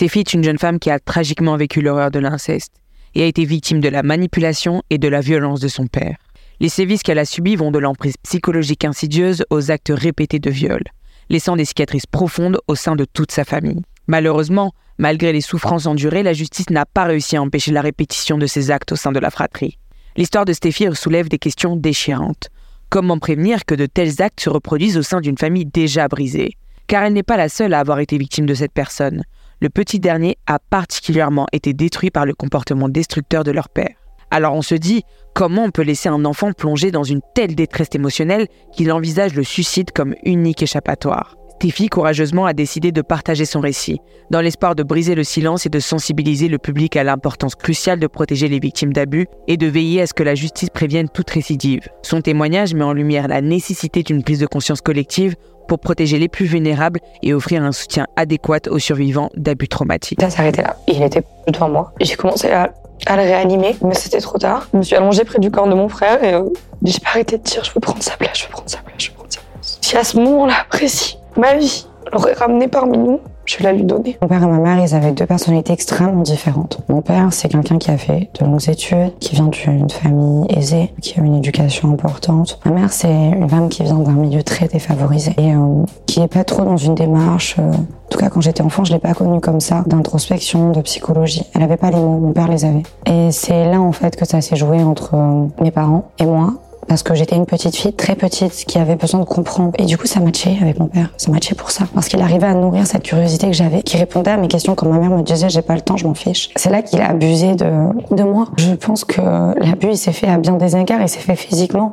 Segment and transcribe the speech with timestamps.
[0.00, 2.72] Stéphie est une jeune femme qui a tragiquement vécu l'horreur de l'inceste
[3.14, 6.16] et a été victime de la manipulation et de la violence de son père.
[6.58, 10.82] Les sévices qu'elle a subis vont de l'emprise psychologique insidieuse aux actes répétés de viol,
[11.28, 13.82] laissant des cicatrices profondes au sein de toute sa famille.
[14.06, 18.46] Malheureusement, malgré les souffrances endurées, la justice n'a pas réussi à empêcher la répétition de
[18.46, 19.76] ces actes au sein de la fratrie.
[20.16, 22.48] L'histoire de Stéphie soulève des questions déchirantes.
[22.88, 26.56] Comment prévenir que de tels actes se reproduisent au sein d'une famille déjà brisée?
[26.86, 29.24] Car elle n'est pas la seule à avoir été victime de cette personne.
[29.62, 33.94] Le petit dernier a particulièrement été détruit par le comportement destructeur de leur père.
[34.30, 35.02] Alors on se dit,
[35.34, 39.44] comment on peut laisser un enfant plonger dans une telle détresse émotionnelle qu'il envisage le
[39.44, 41.36] suicide comme unique échappatoire?
[41.60, 44.00] Stéphie courageusement a décidé de partager son récit,
[44.30, 48.06] dans l'espoir de briser le silence et de sensibiliser le public à l'importance cruciale de
[48.06, 51.82] protéger les victimes d'abus et de veiller à ce que la justice prévienne toute récidive.
[52.00, 55.34] Son témoignage met en lumière la nécessité d'une prise de conscience collective
[55.68, 60.22] pour protéger les plus vulnérables et offrir un soutien adéquat aux survivants d'abus traumatiques.
[60.22, 60.76] Ça arrêté là.
[60.88, 61.92] Il était devant moi.
[62.00, 62.72] J'ai commencé à,
[63.06, 64.66] le réanimer, mais c'était trop tard.
[64.72, 66.44] Je me suis allongée près du corps de mon frère et euh,
[66.84, 68.94] j'ai pas arrêté de dire je veux prendre sa place, je veux prendre sa place,
[68.96, 69.78] je veux prendre sa place.
[69.82, 74.16] Si à ce moment-là précis, ma vie l'aurait ramené parmi nous, je la lui donner.
[74.22, 76.80] Mon père et ma mère, ils avaient deux personnalités extrêmement différentes.
[76.88, 80.92] Mon père, c'est quelqu'un qui a fait de longues études, qui vient d'une famille aisée,
[81.00, 82.60] qui a une éducation importante.
[82.64, 86.28] Ma mère, c'est une femme qui vient d'un milieu très défavorisé et euh, qui est
[86.28, 87.56] pas trop dans une démarche.
[87.58, 90.80] Euh, en tout cas, quand j'étais enfant, je l'ai pas connue comme ça, d'introspection, de
[90.82, 91.44] psychologie.
[91.54, 92.82] Elle avait pas les mots, mon père les avait.
[93.06, 96.54] Et c'est là, en fait, que ça s'est joué entre euh, mes parents et moi
[96.90, 99.70] parce que j'étais une petite fille très petite qui avait besoin de comprendre.
[99.78, 101.10] Et du coup, ça matchait avec mon père.
[101.18, 101.84] Ça matchait pour ça.
[101.94, 104.88] Parce qu'il arrivait à nourrir cette curiosité que j'avais, qui répondait à mes questions quand
[104.88, 106.50] ma mère me disait j'ai pas le temps, je m'en fiche.
[106.56, 107.70] C'est là qu'il a abusé de,
[108.10, 108.48] de moi.
[108.56, 111.92] Je pense que l'abus, il s'est fait à bien des égards, il s'est fait physiquement.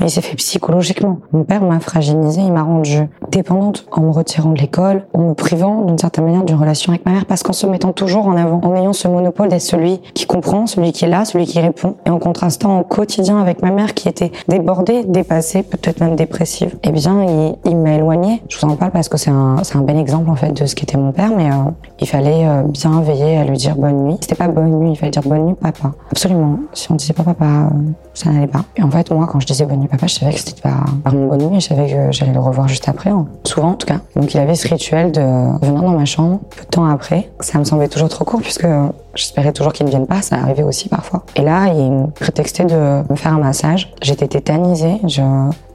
[0.00, 1.18] Il s'est fait psychologiquement.
[1.32, 5.34] Mon père m'a fragilisée, il m'a rendue dépendante en me retirant de l'école, en me
[5.34, 8.36] privant d'une certaine manière d'une relation avec ma mère, parce qu'en se mettant toujours en
[8.36, 11.60] avant, en ayant ce monopole d'être celui qui comprend, celui qui est là, celui qui
[11.60, 16.16] répond, et en contrastant au quotidien avec ma mère qui était débordée, dépassée, peut-être même
[16.16, 18.42] dépressive, eh bien, il, il m'a éloignée.
[18.48, 20.66] Je vous en parle parce que c'est un, c'est un bel exemple en fait de
[20.66, 21.70] ce qu'était mon père, mais euh,
[22.00, 24.16] il fallait euh, bien veiller à lui dire bonne nuit.
[24.20, 25.92] C'était pas bonne nuit, il fallait dire bonne nuit papa.
[26.10, 26.60] Absolument.
[26.72, 28.64] Si on disait pas papa, euh, ça n'allait pas.
[28.76, 30.84] Et en fait, moi, quand je disais bonne nuit papa, je savais que c'était pas,
[31.12, 33.26] mon bonne nuit, je savais que j'allais le revoir juste après, hein.
[33.44, 34.00] souvent en tout cas.
[34.16, 37.30] Donc il avait ce rituel de venir dans ma chambre peu de temps après.
[37.40, 38.66] Ça me semblait toujours trop court puisque
[39.14, 41.24] j'espérais toujours qu'il ne vienne pas, ça arrivait aussi parfois.
[41.36, 43.92] Et là, il me prétextait de me faire un massage.
[44.02, 45.22] J'étais tétanisée, je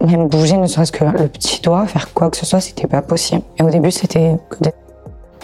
[0.06, 3.02] même bouger ne serait-ce que le petit doigt, faire quoi que ce soit, c'était pas
[3.02, 3.42] possible.
[3.58, 4.70] Et au début, c'était que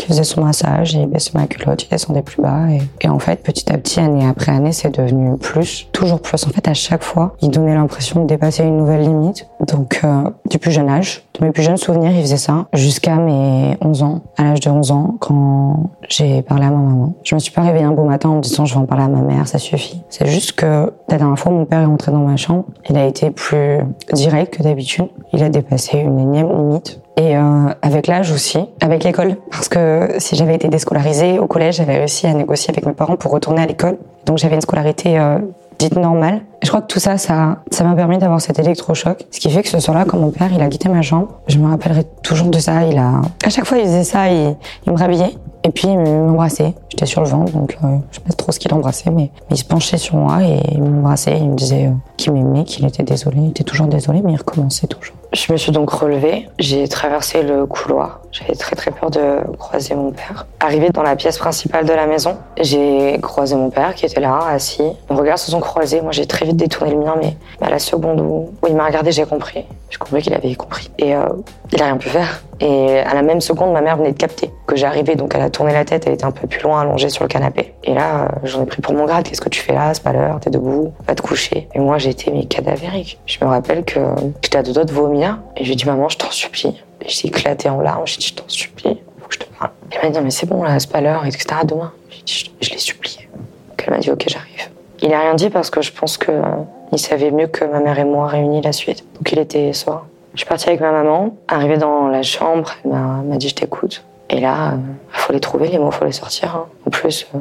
[0.01, 2.65] qui faisait son massage, il baissait ma culotte, il descendait plus bas.
[3.01, 6.43] Et, en fait, petit à petit, année après année, c'est devenu plus, toujours plus.
[6.45, 9.47] En fait, à chaque fois, il donnait l'impression de dépasser une nouvelle limite.
[9.67, 13.15] Donc, euh, du plus jeune âge, de mes plus jeunes souvenirs, il faisait ça jusqu'à
[13.17, 14.21] mes 11 ans.
[14.37, 17.61] À l'âge de 11 ans, quand j'ai parlé à ma maman, je me suis pas
[17.61, 19.59] réveillée un beau matin en me disant je vais en parler à ma mère, ça
[19.59, 20.01] suffit.
[20.09, 22.65] C'est juste que la dernière fois, mon père est entré dans ma chambre.
[22.89, 23.79] Il a été plus
[24.13, 25.09] direct que d'habitude.
[25.31, 27.41] Il a dépassé une énième limite et euh,
[27.81, 29.35] avec l'âge aussi, avec l'école.
[29.49, 33.15] Parce que si j'avais été déscolarisée au collège, j'avais réussi à négocier avec mes parents
[33.17, 33.97] pour retourner à l'école.
[34.25, 35.39] Donc j'avais une scolarité euh,
[35.77, 36.41] dite normale.
[36.63, 39.25] Je crois que tout ça, ça, ça m'a permis d'avoir cet électrochoc.
[39.31, 41.57] Ce qui fait que ce soir-là, quand mon père, il a quitté ma chambre, je
[41.57, 42.85] me rappellerai toujours de ça.
[42.85, 44.55] Il a, à chaque fois, il faisait ça, il,
[44.85, 45.35] il me rhabillait.
[45.63, 46.73] Et puis il m'embrassait.
[46.89, 49.57] J'étais sur le ventre, donc euh, je sais pas trop ce qu'il embrassait, mais, il
[49.57, 51.37] se penchait sur moi et il m'embrassait.
[51.37, 53.37] Il me disait euh, qu'il m'aimait, qu'il était désolé.
[53.39, 55.15] Il était toujours désolé, mais il recommençait toujours.
[55.33, 58.19] Je me suis donc relevée, j'ai traversé le couloir.
[58.33, 60.45] J'avais très très peur de croiser mon père.
[60.59, 64.39] Arrivé dans la pièce principale de la maison, j'ai croisé mon père qui était là,
[64.49, 64.83] assis.
[65.09, 66.01] Nos regards se sont croisés.
[66.01, 69.11] Moi j'ai très vite détourné le mien, mais à la seconde où, il m'a regardé,
[69.11, 69.65] j'ai compris.
[69.89, 70.89] J'ai compris qu'il avait compris.
[70.97, 71.25] Et euh,
[71.71, 72.43] il a rien pu faire.
[72.59, 75.49] Et à la même seconde, ma mère venait de capter que j'arrivais, donc elle a
[75.49, 77.73] tourné la tête, elle était un peu plus loin, allongée sur le canapé.
[77.83, 79.27] Et là, euh, j'en ai pris pour mon grade.
[79.27, 79.93] Qu'est-ce que tu fais là?
[79.93, 81.67] C'est pas l'heure, t'es debout, va te coucher.
[81.73, 83.19] Et moi, j'étais mais cadavérique.
[83.25, 83.99] Je me rappelle que
[84.43, 86.81] j'étais à deux doigts de vomir et je lui ai dit maman, je t'en supplie.
[87.01, 88.05] Et j'ai éclaté en larmes.
[88.05, 89.71] J'ai dit je t'en supplie, faut que je te parle.
[89.91, 91.45] Elle m'a dit mais c'est bon là, c'est pas l'heure, etc.
[91.63, 91.91] Demain.
[92.09, 93.27] J'ai dit je, l'ai supplié.
[93.69, 94.70] Donc elle m'a dit ok, j'arrive.
[95.01, 97.97] Il n'a rien dit parce que je pense que euh, savait mieux que ma mère
[97.99, 99.03] et moi réunis la suite.
[99.15, 100.05] Donc il était soir.
[100.33, 101.35] Je suis partie avec ma maman.
[101.47, 104.03] Arrivée dans la chambre, elle m'a dit je t'écoute.
[104.29, 106.55] Et là, il euh, faut les trouver, les mots, il faut les sortir.
[106.55, 106.65] Hein.
[106.87, 107.39] En plus, euh,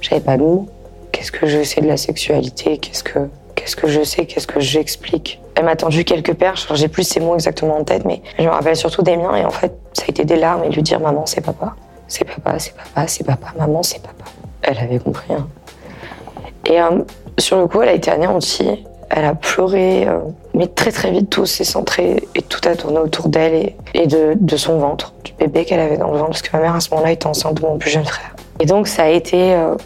[0.00, 0.66] j'avais pas de mots.
[1.12, 2.78] Qu'est-ce que je sais de la sexualité?
[2.78, 3.28] Qu'est-ce que
[3.76, 4.26] que je sais?
[4.26, 5.40] Qu'est-ce que j'explique?
[5.54, 6.66] Elle m'a tendu quelques perches.
[6.74, 9.34] J'ai plus ces mots exactement en tête, mais je me rappelle surtout des miens.
[9.36, 11.74] Et en fait, ça a été des larmes et lui dire maman, c'est papa,
[12.06, 14.24] c'est papa, c'est papa, c'est papa, maman, c'est papa.
[14.62, 15.32] Elle avait compris.
[15.32, 15.46] Hein.
[16.68, 17.02] Et euh,
[17.38, 18.84] sur le coup, elle a été anéantie.
[19.10, 20.18] Elle a pleuré, euh,
[20.52, 24.56] mais très très vite tout s'est centré et tout a tourné autour d'elle et, de,
[24.58, 26.90] son ventre, du bébé qu'elle avait dans le ventre, parce que ma mère à ce
[26.90, 28.36] moment-là était enceinte de mon plus jeune frère.
[28.60, 29.76] Et donc ça a été euh,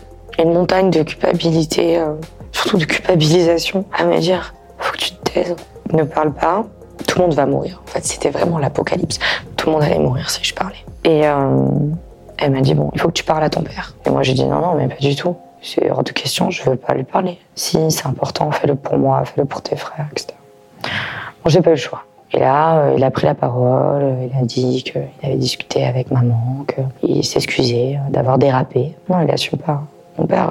[0.40, 2.02] une montagne de culpabilité,
[2.50, 5.54] surtout de culpabilisation, à me dire faut que tu te taises,
[5.92, 6.64] ne parle pas,
[7.06, 7.80] tout le monde va mourir.
[7.86, 9.20] En fait, c'était vraiment l'apocalypse.
[9.56, 10.84] Tout le monde allait mourir si je parlais.
[11.04, 11.20] Et
[12.38, 13.94] elle m'a dit bon, il faut que tu parles à ton père.
[14.04, 15.36] Et moi j'ai dit non non, mais pas du tout.
[15.62, 17.38] C'est hors de question, je veux pas lui parler.
[17.54, 20.34] Si c'est important, fais-le pour moi, fais-le pour tes frères, etc.
[20.82, 22.02] Bon, j'ai pas eu le choix.
[22.34, 25.84] Et là, euh, il a pris la parole, euh, il a dit qu'il avait discuté
[25.84, 26.64] avec maman,
[27.00, 28.94] qu'il s'excusait euh, d'avoir dérapé.
[29.08, 29.82] Non, il assume pas.
[30.18, 30.50] Mon père,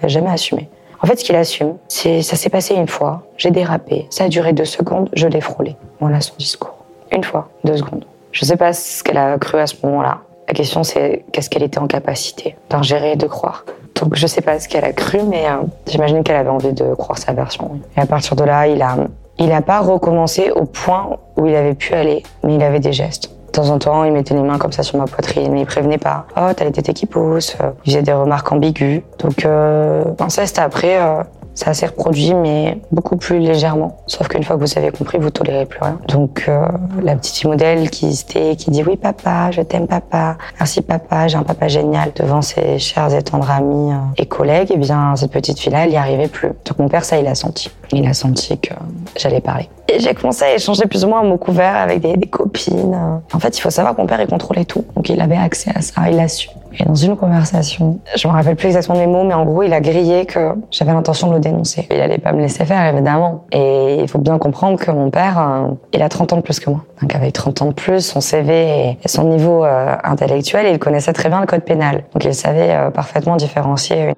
[0.00, 0.68] il a jamais assumé.
[1.00, 4.28] En fait, ce qu'il assume, c'est ça s'est passé une fois, j'ai dérapé, ça a
[4.28, 5.76] duré deux secondes, je l'ai frôlé.
[6.00, 6.74] Voilà son discours.
[7.12, 8.04] Une fois, deux secondes.
[8.32, 10.18] Je sais pas ce qu'elle a cru à ce moment-là.
[10.48, 13.64] La question, c'est qu'est-ce qu'elle était en capacité d'ingérer et de croire.
[14.00, 16.94] Donc, je sais pas ce qu'elle a cru, mais euh, j'imagine qu'elle avait envie de
[16.94, 17.80] croire sa version.
[17.96, 21.94] Et à partir de là, il a, pas recommencé au point où il avait pu
[21.94, 23.30] aller, mais il avait des gestes.
[23.46, 25.66] De temps en temps, il mettait les mains comme ça sur ma poitrine, mais il
[25.66, 26.26] prévenait pas.
[26.36, 27.56] Oh, t'as les tétés qui poussent.
[27.84, 29.02] Il faisait des remarques ambiguës.
[29.18, 31.22] Donc, euh, l'inceste, après, euh,
[31.58, 33.96] ça s'est reproduit, mais beaucoup plus légèrement.
[34.06, 35.98] Sauf qu'une fois que vous avez compris, vous tolérez plus rien.
[36.06, 36.64] Donc, euh,
[37.02, 40.36] la petite modèle qui se tait, qui dit oui, papa, je t'aime, papa.
[40.60, 44.68] Merci, papa, j'ai un papa génial devant ses chers et tendres amis euh, et collègues,
[44.72, 46.50] eh bien, cette petite fille-là, elle n'y arrivait plus.
[46.64, 47.72] Donc, mon père, ça, il a senti.
[47.90, 48.74] Il a senti que
[49.16, 49.68] j'allais parler.
[49.88, 53.20] Et j'ai commencé à échanger plus ou moins à mots couverts avec des, copines.
[53.32, 54.84] En fait, il faut savoir que mon père, il contrôlait tout.
[54.94, 56.50] Donc, il avait accès à ça, il l'a su.
[56.72, 59.72] Et dans une conversation, je me rappelle plus exactement mes mots, mais en gros, il
[59.72, 61.86] a grillé que j'avais l'intention de le dénoncer.
[61.90, 63.44] Il allait pas me laisser faire, évidemment.
[63.52, 66.60] Et il faut bien comprendre que mon père, euh, il a 30 ans de plus
[66.60, 66.84] que moi.
[67.00, 71.12] Donc avec 30 ans de plus, son CV et son niveau euh, intellectuel, il connaissait
[71.12, 72.04] très bien le code pénal.
[72.12, 74.12] Donc il savait euh, parfaitement différencier.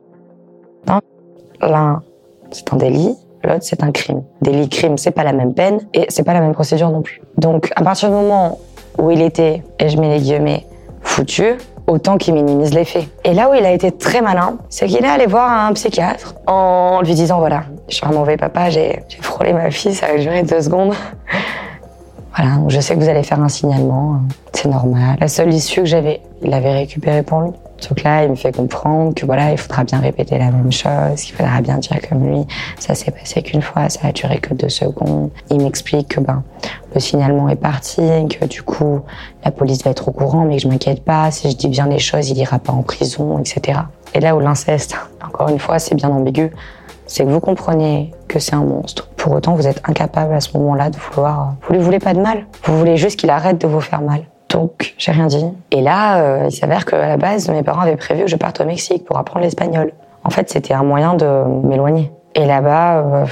[1.63, 2.03] L'un,
[2.51, 3.17] c'est un délit.
[3.45, 4.23] L'autre, c'est un crime.
[4.43, 7.23] Délit, crime, c'est pas la même peine et c'est pas la même procédure non plus.
[7.39, 8.59] Donc, à partir du moment
[8.99, 10.67] où il était, et je mets les guillemets,
[11.01, 11.57] foutu,
[11.91, 13.09] autant qu'il minimise les faits.
[13.25, 16.35] Et là où il a été très malin, c'est qu'il est allé voir un psychiatre
[16.47, 20.17] en lui disant voilà, je suis un mauvais papa, j'ai frôlé ma fille, ça a
[20.17, 20.95] duré deux secondes.
[22.37, 24.21] Voilà, je sais que vous allez faire un signalement, hein.
[24.53, 25.17] c'est normal.
[25.21, 27.51] La seule issue que j'avais, il l'avait récupérée pour lui.
[27.89, 31.21] Donc là, il me fait comprendre que voilà, il faudra bien répéter la même chose,
[31.23, 32.47] qu'il faudra bien dire comme lui.
[32.79, 35.31] Ça s'est passé qu'une fois, ça a duré que deux secondes.
[35.51, 36.43] Il m'explique que ben
[36.95, 39.01] le signalement est parti, que du coup
[39.45, 41.31] la police va être au courant, mais que je m'inquiète pas.
[41.31, 43.81] Si je dis bien les choses, il ira pas en prison, etc.
[44.15, 46.51] Et là où l'inceste, encore une fois, c'est bien ambigu,
[47.07, 49.09] c'est que vous comprenez que c'est un monstre.
[49.17, 51.55] Pour autant, vous êtes incapable à ce moment-là de vouloir.
[51.67, 52.47] Vous lui voulez pas de mal.
[52.65, 54.30] Vous voulez juste qu'il arrête de vous faire mal.
[54.51, 55.47] Donc, j'ai rien dit.
[55.71, 58.61] Et là, euh, il s'avère qu'à la base, mes parents avaient prévu que je parte
[58.61, 59.93] au Mexique pour apprendre l'espagnol.
[60.25, 62.11] En fait, c'était un moyen de m'éloigner.
[62.35, 63.27] Et là-bas, euh,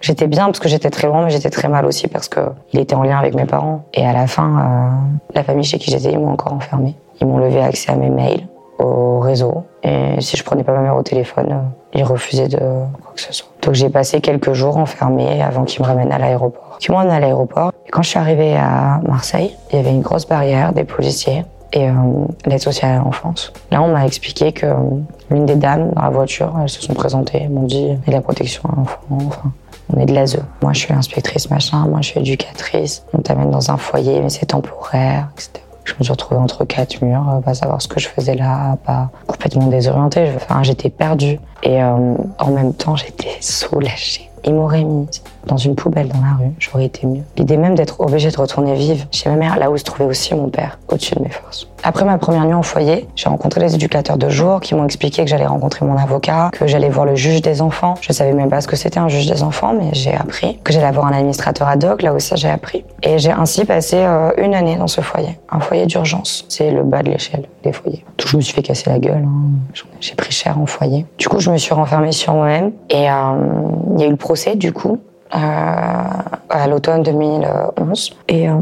[0.00, 2.40] j'étais bien parce que j'étais très loin, mais j'étais très mal aussi parce que
[2.72, 3.84] il était en lien avec mes parents.
[3.94, 6.94] Et à la fin, euh, la famille chez qui j'étais, ils m'ont encore enfermé.
[7.20, 8.46] Ils m'ont levé accès à mes mails,
[8.78, 9.64] au réseau.
[9.82, 13.20] Et si je prenais pas ma mère au téléphone, euh, ils refusaient de quoi que
[13.20, 13.48] ce soit.
[13.62, 16.78] Donc j'ai passé quelques jours enfermés avant qu'ils me ramènent à l'aéroport.
[16.90, 17.72] À l'aéroport.
[17.90, 21.88] Quand je suis arrivée à Marseille, il y avait une grosse barrière des policiers et
[21.88, 21.92] euh,
[22.46, 23.52] l'aide sociale à l'enfance.
[23.70, 24.76] Là, on m'a expliqué que euh,
[25.30, 28.62] l'une des dames dans la voiture, elles se sont présentées, m'ont dit et la protection
[28.70, 29.00] à l'enfant.
[29.94, 30.38] On est de l'ASE.
[30.62, 31.86] Moi, je suis inspectrice machin.
[31.88, 33.04] Moi, je suis éducatrice.
[33.14, 35.64] On t'amène dans un foyer, mais c'est temporaire, etc.
[35.88, 38.76] Je me suis retrouvée entre quatre murs, euh, pas savoir ce que je faisais là,
[38.84, 40.30] pas complètement désorientée.
[40.36, 41.40] Enfin, j'étais perdue.
[41.62, 44.30] Et euh, en même temps, j'étais soulagée.
[44.44, 47.22] Ils m'auraient mise dans une poubelle dans la rue, j'aurais été mieux.
[47.36, 50.34] L'idée même d'être obligée de retourner vivre chez ma mère, là où se trouvait aussi
[50.34, 51.66] mon père, au-dessus de mes forces.
[51.84, 55.22] Après ma première nuit en foyer, j'ai rencontré les éducateurs de jour qui m'ont expliqué
[55.24, 57.94] que j'allais rencontrer mon avocat, que j'allais voir le juge des enfants.
[58.00, 60.58] Je savais même pas ce que c'était un juge des enfants, mais j'ai appris.
[60.64, 62.84] Que j'allais avoir un administrateur ad hoc, là aussi j'ai appris.
[63.02, 65.38] Et j'ai ainsi passé euh, une année dans ce foyer.
[65.50, 66.44] Un foyer d'urgence.
[66.48, 68.04] C'est le bas de l'échelle des foyers.
[68.16, 69.24] Tout, je me suis fait casser la gueule.
[69.24, 69.82] hein.
[70.00, 71.06] J'ai pris cher en foyer.
[71.16, 72.72] Du coup, je me suis renfermée sur moi-même.
[72.90, 73.32] Et euh,
[73.94, 74.98] il y a eu le procès, du coup,
[75.30, 78.16] à l'automne 2011.
[78.28, 78.54] Et euh,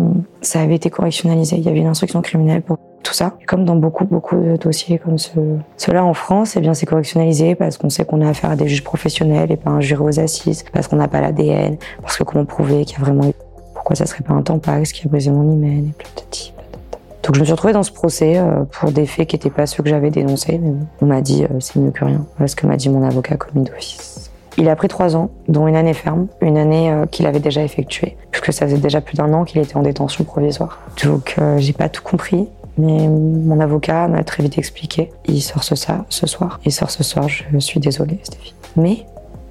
[0.42, 1.56] ça avait été correctionnalisé.
[1.56, 3.35] Il y avait une instruction criminelle pour tout ça.
[3.46, 5.30] Comme dans beaucoup, beaucoup de dossiers comme ce,
[5.76, 8.68] ceux-là en France, eh bien, c'est correctionnalisé parce qu'on sait qu'on a affaire à des
[8.68, 12.25] juges professionnels et pas un jury aux assises, parce qu'on n'a pas l'ADN, parce que
[12.25, 13.32] comment prouver qu'il y a vraiment eu...
[13.75, 16.52] Pourquoi ça serait pas un tampax qui a brisé mon hymen et platati.
[17.23, 19.66] Donc je me suis retrouvée dans ce procès euh, pour des faits qui n'étaient pas
[19.66, 20.58] ceux que j'avais dénoncés.
[20.58, 22.25] Mais on m'a dit euh, c'est mieux que rien.
[22.44, 24.15] Ce que m'a dit mon avocat commis d'office.
[24.59, 27.63] Il a pris trois ans, dont une année ferme, une année euh, qu'il avait déjà
[27.63, 30.81] effectuée, puisque ça faisait déjà plus d'un an qu'il était en détention provisoire.
[31.05, 32.49] Donc euh, j'ai pas tout compris,
[32.79, 35.13] mais mon avocat m'a très vite expliqué.
[35.27, 36.61] Il sort ce, ça, ce soir.
[36.65, 38.55] Il sort ce soir, je suis désolée, Stéphie.
[38.77, 39.07] Mais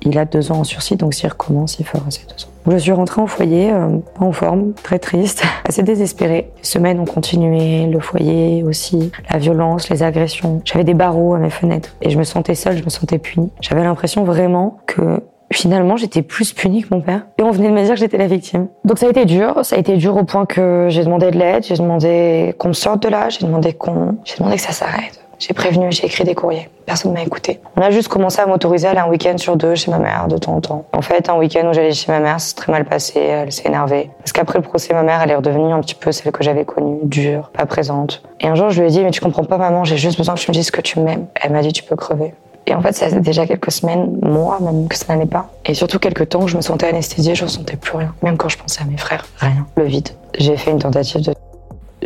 [0.05, 2.71] Il a deux ans en sursis, donc s'il recommence, il fera ses deux ans.
[2.71, 6.51] Je suis rentrée au foyer, euh, en forme, très triste, assez désespérée.
[6.57, 10.61] Les semaines ont continué, le foyer aussi, la violence, les agressions.
[10.65, 13.51] J'avais des barreaux à mes fenêtres et je me sentais seule, je me sentais punie.
[13.61, 15.21] J'avais l'impression vraiment que
[15.51, 18.17] finalement j'étais plus punie que mon père et on venait de me dire que j'étais
[18.17, 18.67] la victime.
[18.83, 21.37] Donc ça a été dur, ça a été dur au point que j'ai demandé de
[21.37, 24.71] l'aide, j'ai demandé qu'on me sorte de là, j'ai demandé qu'on, j'ai demandé que ça
[24.71, 25.24] s'arrête.
[25.39, 26.69] J'ai prévenu, j'ai écrit des courriers.
[26.85, 27.59] Personne ne m'a écouté.
[27.75, 30.27] On a juste commencé à m'autoriser à aller un week-end sur deux chez ma mère
[30.27, 30.85] de temps en temps.
[30.93, 33.19] En fait, un week-end où j'allais chez ma mère, c'est très mal passé.
[33.19, 34.09] Elle s'est énervée.
[34.19, 36.65] Parce qu'après le procès, ma mère, elle est redevenue un petit peu celle que j'avais
[36.65, 38.21] connue, dure, pas présente.
[38.39, 40.35] Et un jour, je lui ai dit, mais tu comprends pas, maman, j'ai juste besoin
[40.35, 41.27] que tu me dises que tu m'aimes.
[41.35, 42.33] Elle m'a dit, tu peux crever.
[42.67, 45.49] Et en fait, ça faisait déjà quelques semaines, mois même, que ça n'allait pas.
[45.65, 48.13] Et surtout quelques temps où je me sentais anesthésiée, je ressentais plus rien.
[48.23, 49.67] Même quand je pensais à mes frères, rien.
[49.75, 50.09] Le vide.
[50.37, 51.33] J'ai fait une tentative de...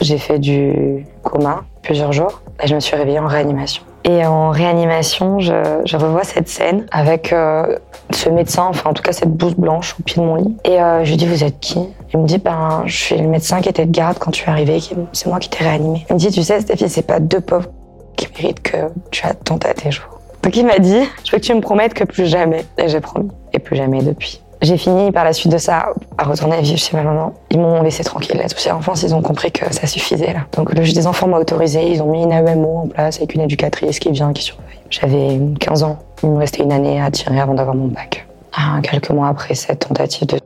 [0.02, 3.84] J'ai fait du coma plusieurs jours et je me suis réveillée en réanimation.
[4.06, 7.78] Et en réanimation, je, je revois cette scène avec euh,
[8.12, 10.56] ce médecin, enfin en tout cas cette blouse blanche au pied de mon lit.
[10.64, 11.80] Et euh, je lui dis, vous êtes qui?
[12.14, 14.50] Il me dit, ben je suis le médecin qui était de garde quand tu es
[14.50, 14.80] arrivé,
[15.12, 16.06] c'est moi qui t'ai réanimé.
[16.10, 17.70] Il me dit, tu sais Stéphie, c'est pas deux pauvres
[18.16, 18.78] qui méritent que
[19.12, 20.20] tu attentes à tes jours.
[20.44, 22.66] Donc il m'a dit, je veux que tu me promettes que plus jamais.
[22.78, 23.30] Et j'ai promis.
[23.54, 24.42] Et plus jamais depuis.
[24.62, 27.34] J'ai fini par la suite de ça à retourner vivre chez ma maman.
[27.50, 28.38] Ils m'ont laissé tranquille.
[28.38, 30.36] La sociale enfance, ils ont compris que ça suffisait.
[30.58, 31.90] Donc le juge des enfants m'a autorisé.
[31.90, 34.80] Ils ont mis une AEMO en place avec une éducatrice qui vient, qui surveille.
[34.90, 36.00] J'avais 15 ans.
[36.24, 38.28] Il me restait une année à tirer avant d'avoir mon bac.
[38.54, 40.40] Ah, quelques mois après cette tentative de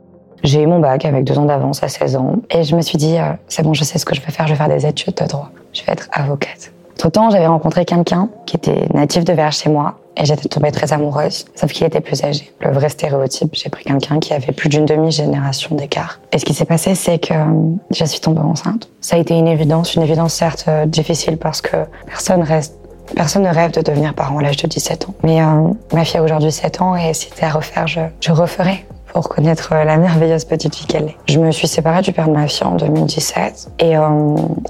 [0.44, 2.98] j'ai eu mon bac avec deux ans d'avance à 16 ans et je me suis
[2.98, 4.84] dit, euh, c'est bon, je sais ce que je vais faire, je vais faire des
[4.84, 5.50] études de droit.
[5.72, 6.70] Je vais être avocate.
[6.92, 10.70] Entre temps, j'avais rencontré quelqu'un qui était natif de vers chez moi et j'étais tombée
[10.70, 12.52] très amoureuse, sauf qu'il était plus âgé.
[12.60, 16.20] Le vrai stéréotype, j'ai pris quelqu'un qui avait plus d'une demi-génération d'écart.
[16.32, 18.88] Et ce qui s'est passé, c'est que euh, je suis tombée enceinte.
[19.00, 22.76] Ça a été une évidence, une évidence certes euh, difficile parce que personne reste
[23.14, 25.14] Personne ne rêve de devenir parent à l'âge de 17 ans.
[25.22, 28.32] Mais euh, ma fille a aujourd'hui 7 ans et si c'était à refaire, je, je
[28.32, 31.16] referais pour connaître la merveilleuse petite fille qu'elle est.
[31.28, 34.08] Je me suis séparée du père de ma fille en 2017 et à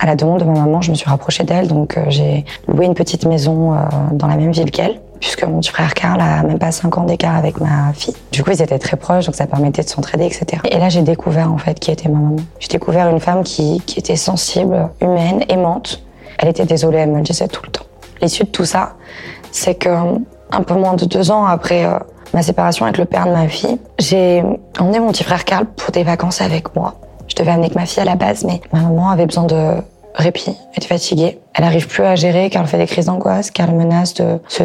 [0.04, 1.68] la demande de ma maman, je me suis rapprochée d'elle.
[1.68, 3.76] Donc j'ai loué une petite maison
[4.12, 7.04] dans la même ville qu'elle puisque mon petit frère Karl a même pas 5 ans
[7.04, 8.12] d'écart avec ma fille.
[8.30, 10.60] Du coup, ils étaient très proches, donc ça permettait de s'entraider, etc.
[10.70, 12.36] Et là, j'ai découvert en fait qui était ma maman.
[12.60, 16.04] J'ai découvert une femme qui, qui était sensible, humaine, aimante.
[16.38, 17.86] Elle était désolée, elle me le disait tout le temps.
[18.20, 18.96] L'issue de tout ça,
[19.50, 21.98] c'est que un peu moins de deux ans après euh,
[22.34, 24.44] ma séparation avec le père de ma fille, j'ai
[24.78, 26.96] emmené mon petit frère Karl pour des vacances avec moi.
[27.28, 29.76] Je devais amener que ma fille à la base, mais ma maman avait besoin de
[30.14, 31.40] répit, elle était fatiguée.
[31.54, 34.64] Elle arrive plus à gérer, Karl fait des crises d'angoisse, Karl menace de se...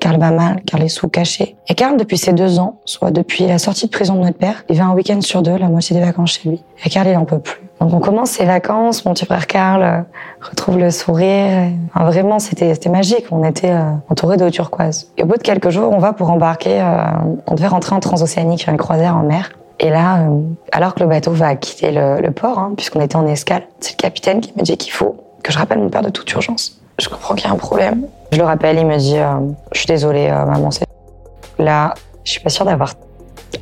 [0.00, 1.56] Karl va mal, Karl est sous caché.
[1.68, 4.64] Et Karl, depuis ses deux ans, soit depuis la sortie de prison de notre père,
[4.68, 6.64] il va un week-end sur deux, la moitié des vacances chez lui.
[6.84, 7.60] Et Karl, il en peut plus.
[7.80, 10.00] Donc on commence ses vacances, mon petit frère Karl euh,
[10.42, 11.70] retrouve le sourire.
[11.94, 13.24] Vraiment, c'était magique.
[13.30, 15.10] On était euh, entourés d'eau turquoise.
[15.16, 16.80] Et au bout de quelques jours, on va pour embarquer.
[16.80, 17.04] euh,
[17.46, 19.52] on devait rentrer en transocéanique sur une croisière en mer.
[19.78, 20.40] Et là, euh,
[20.72, 23.92] alors que le bateau va quitter le, le port, hein, puisqu'on était en escale, c'est
[23.92, 26.78] le capitaine qui me dit qu'il faut que je rappelle mon père de toute urgence.
[26.98, 28.02] Je comprends qu'il y a un problème.
[28.32, 29.40] Je le rappelle, il me dit euh,
[29.72, 30.86] Je suis désolée, euh, maman, c'est.
[31.58, 31.94] Là,
[32.24, 32.94] je suis pas sûre d'avoir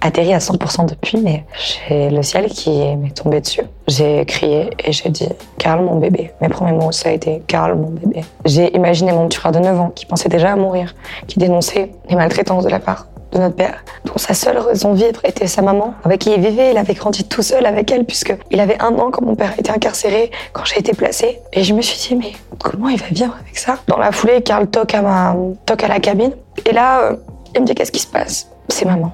[0.00, 1.44] atterri à 100% depuis, mais
[1.88, 3.62] j'ai le ciel qui m'est tombé dessus.
[3.86, 6.32] J'ai crié et j'ai dit Karl, mon bébé.
[6.40, 8.22] Mes premiers mots, ça a été Karl, mon bébé.
[8.44, 10.94] J'ai imaginé mon petit frère de 9 ans qui pensait déjà à mourir,
[11.26, 14.98] qui dénonçait les maltraitances de la part de notre père, dont sa seule raison de
[14.98, 16.70] vivre était sa maman, avec qui il vivait.
[16.72, 19.70] Il avait grandi tout seul avec elle, puisqu'il avait un an quand mon père été
[19.70, 21.40] incarcéré, quand j'ai été placée.
[21.52, 22.32] Et je me suis dit, mais
[22.62, 23.76] comment il va vivre avec ça?
[23.86, 25.36] Dans la foulée, Karl toque à, ma...
[25.66, 26.32] toque à la cabine.
[26.64, 27.16] Et là, euh,
[27.54, 28.48] il me dit, qu'est-ce qui se passe?
[28.68, 29.12] C'est maman.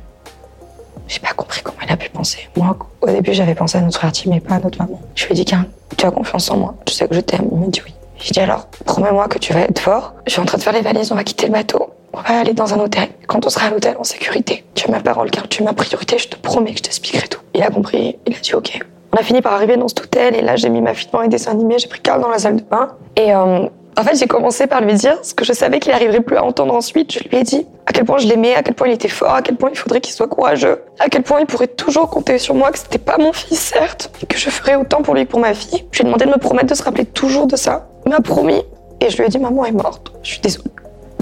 [1.07, 2.49] J'ai pas compris comment il a pu penser.
[2.57, 5.01] Moi, au début, j'avais pensé à notre frère mais pas à notre maman.
[5.15, 5.67] Je lui ai dit, Karl,
[5.97, 6.75] tu as confiance en moi.
[6.87, 7.49] Tu sais que je t'aime.
[7.53, 7.95] Il m'a dit oui.
[8.19, 10.15] J'ai dit alors, promets-moi que tu vas être fort.
[10.27, 11.91] Je suis en train de faire les valises, on va quitter le bateau.
[12.17, 13.09] On va aller dans un hôtel.
[13.27, 15.73] Quand on sera à l'hôtel en sécurité, tu as ma parole, Karl, tu es ma
[15.73, 17.41] priorité, je te promets que je t'expliquerai tout.
[17.55, 18.79] Il a compris, il a dit ok.
[19.13, 21.23] On a fini par arriver dans cet hôtel et là, j'ai mis ma fille devant
[21.23, 22.91] les dessins animés, j'ai pris Karl dans la salle de bain.
[23.17, 23.67] Et euh,
[23.97, 26.45] en fait, j'ai commencé par lui dire ce que je savais qu'il n'arriverait plus à
[26.45, 27.13] entendre ensuite.
[27.13, 29.35] Je lui ai dit à quel point je l'aimais, à quel point il était fort,
[29.35, 32.39] à quel point il faudrait qu'il soit courageux, à quel point il pourrait toujours compter
[32.39, 35.31] sur moi, que c'était pas mon fils, certes, que je ferais autant pour lui que
[35.33, 35.85] pour ma fille.
[35.91, 37.89] Je lui ai demandé de me promettre de se rappeler toujours de ça.
[38.07, 38.63] Il m'a promis.
[39.01, 40.13] Et je lui ai dit, maman est morte.
[40.23, 40.71] Je suis désolée.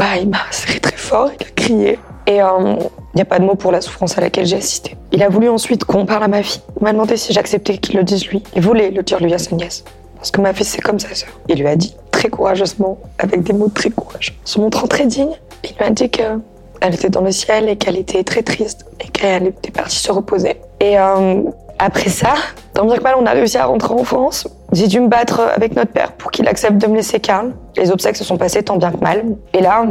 [0.03, 1.99] Bah, il m'a serré très fort, il a crié.
[2.27, 4.97] Et il n'y a pas de mots pour la souffrance à laquelle j'ai assisté.
[5.13, 6.61] Il a voulu ensuite qu'on parle à ma fille.
[6.77, 8.43] Il m'a demandé si j'acceptais qu'il le dise lui.
[8.57, 9.85] Il voulait le dire lui à sa nièce.
[10.17, 11.29] Parce que ma fille, c'est comme sa sœur.
[11.49, 15.37] Il lui a dit très courageusement, avec des mots très courageux, se montrant très digne.
[15.63, 16.41] Il lui a dit que
[16.81, 20.11] elle était dans le ciel et qu'elle était très triste et qu'elle était partie se
[20.11, 20.57] reposer.
[20.81, 21.43] Et euh,
[21.79, 22.35] après ça,
[22.75, 24.49] tant bien que mal, on a réussi à rentrer en France.
[24.73, 27.53] J'ai dû me battre avec notre père pour qu'il accepte de me laisser Karl.
[27.77, 29.25] Les obsèques se sont passées tant bien que mal.
[29.53, 29.85] Et là,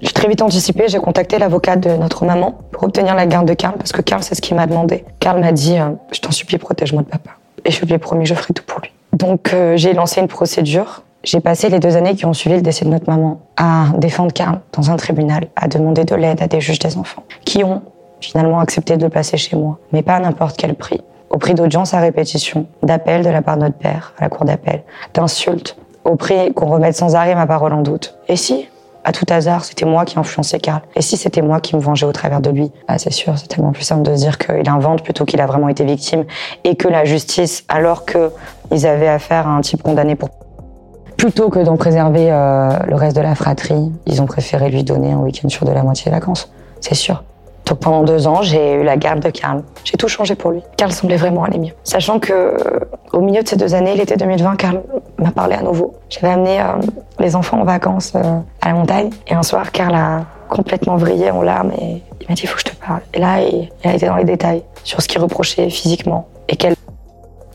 [0.00, 3.54] J'ai très vite anticipé, j'ai contacté l'avocat de notre maman pour obtenir la garde de
[3.54, 5.04] Karl, parce que Karl, c'est ce qu'il m'a demandé.
[5.20, 7.30] Karl m'a dit euh, Je t'en supplie, protège-moi de papa.
[7.64, 8.90] Et je lui ai promis, je ferai tout pour lui.
[9.14, 11.02] Donc, euh, j'ai lancé une procédure.
[11.24, 14.32] J'ai passé les deux années qui ont suivi le décès de notre maman à défendre
[14.32, 17.82] Karl dans un tribunal, à demander de l'aide à des juges des enfants, qui ont
[18.20, 21.00] finalement accepté de le placer chez moi, mais pas à n'importe quel prix.
[21.36, 24.46] Au prix d'audience à répétition, d'appels de la part de notre père à la cour
[24.46, 28.16] d'appel, d'insultes, au prix qu'on remette sans arrêt ma parole en doute.
[28.26, 28.70] Et si
[29.04, 30.80] à tout hasard, c'était moi qui influençais Karl.
[30.94, 32.72] Et si c'était moi qui me vengeais au travers de lui?
[32.88, 35.46] Ah, C'est sûr, c'est tellement plus simple de se dire qu'il invente plutôt qu'il a
[35.46, 36.24] vraiment été victime
[36.64, 40.30] et que la justice, alors qu'ils avaient affaire à un type condamné pour
[41.18, 45.12] plutôt que d'en préserver euh, le reste de la fratrie, ils ont préféré lui donner
[45.12, 46.50] un week-end sur de la moitié des vacances.
[46.80, 47.22] C'est sûr.
[47.66, 49.62] Donc pendant deux ans, j'ai eu la garde de Karl.
[49.84, 50.62] J'ai tout changé pour lui.
[50.76, 51.72] Karl semblait vraiment aller mieux.
[51.82, 52.56] Sachant que
[53.12, 54.82] au milieu de ces deux années, l'été 2020, Karl
[55.18, 55.94] m'a parlé à nouveau.
[56.08, 56.64] J'avais amené euh,
[57.18, 61.30] les enfants en vacances euh, à la montagne et un soir, Karl a complètement vrillé
[61.32, 63.00] en larmes et il m'a dit il faut que je te parle.
[63.14, 66.74] Et là, il, a été dans les détails sur ce qu'il reprochait physiquement et quel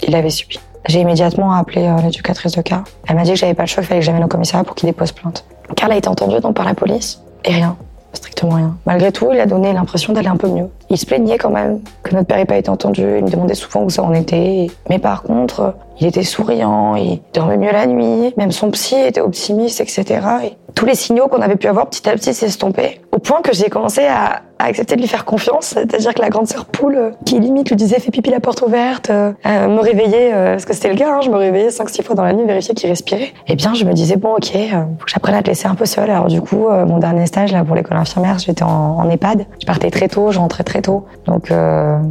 [0.05, 0.59] il avait subi.
[0.87, 2.83] J'ai immédiatement appelé euh, l'éducatrice de Karl.
[3.07, 4.75] Elle m'a dit que j'avais pas le choix, qu'il fallait que j'amène au commissariat pour
[4.75, 5.45] qu'il dépose plainte.
[5.75, 7.77] Karl a été entendu donc par la police et rien.
[8.13, 8.77] Strictement rien.
[8.85, 10.67] Malgré tout, il a donné l'impression d'aller un peu mieux.
[10.89, 13.01] Il se plaignait quand même que notre père n'ait pas été entendu.
[13.01, 14.67] Il me demandait souvent où ça en était.
[14.89, 18.33] Mais par contre, il était souriant, il dormait mieux la nuit.
[18.37, 20.05] Même son psy était optimiste, etc.
[20.43, 23.01] Et tous les signaux qu'on avait pu avoir petit à petit s'estompaient.
[23.11, 25.73] Au point que j'ai commencé à, accepter de lui faire confiance.
[25.73, 28.61] C'est-à-dire que la grande sœur poule, euh, qui limite lui disait fais pipi la porte
[28.61, 32.03] ouverte, euh, euh, me réveillait, parce que c'était le cas, hein, je me réveillais 5-6
[32.03, 33.33] fois dans la nuit, vérifier qu'il respirait.
[33.47, 34.51] Eh bien, je me disais bon ok,
[34.99, 36.11] faut que j'apprenne à te laisser un peu seule.
[36.11, 39.47] Alors du coup, mon dernier stage là pour l'école infirmière, j'étais en, en, EHPAD.
[39.59, 41.05] Je partais très tôt, je rentrais très tôt.
[41.25, 41.51] Donc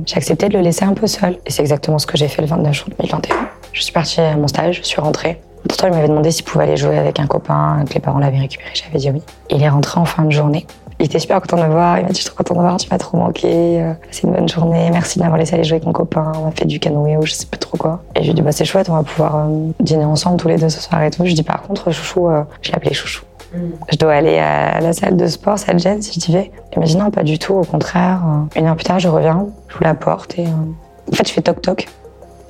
[0.06, 1.38] j'ai accepté de le laisser un peu seul.
[1.46, 3.36] Et c'est exactement ce que j'ai fait le 29 juin 2021.
[3.72, 5.40] Je suis partie à mon stage, je suis rentrée.
[5.68, 8.38] Pourtant, il m'avait demandé s'il pouvait aller jouer avec un copain, que les parents l'avaient
[8.38, 8.70] récupéré.
[8.74, 9.22] J'avais dit oui.
[9.50, 10.66] Il est rentré en fin de journée.
[11.00, 11.98] Il était super content de me voir.
[11.98, 13.82] Il m'a dit Je suis trop content de me voir, tu m'as trop manqué.
[13.82, 14.90] Euh, c'est une bonne journée.
[14.92, 16.32] Merci de m'avoir laissé aller jouer avec mon copain.
[16.42, 18.02] On a fait du canoë ou je sais pas trop quoi.
[18.14, 20.48] Et je lui ai dit Bah, c'est chouette, on va pouvoir euh, dîner ensemble tous
[20.48, 21.18] les deux ce soir et tout.
[21.20, 23.24] Je lui ai dit Par contre, chouchou, euh, je l'ai appelé chouchou.
[23.54, 23.58] Mm.
[23.90, 26.50] Je dois aller à la salle de sport, ça te gêne si je t'y vais
[26.74, 28.20] Il m'a dit Non, pas du tout, au contraire.
[28.54, 30.44] Une heure plus tard, je reviens, j'ouvre la porte et.
[30.46, 31.88] En fait, je fais toc-toc.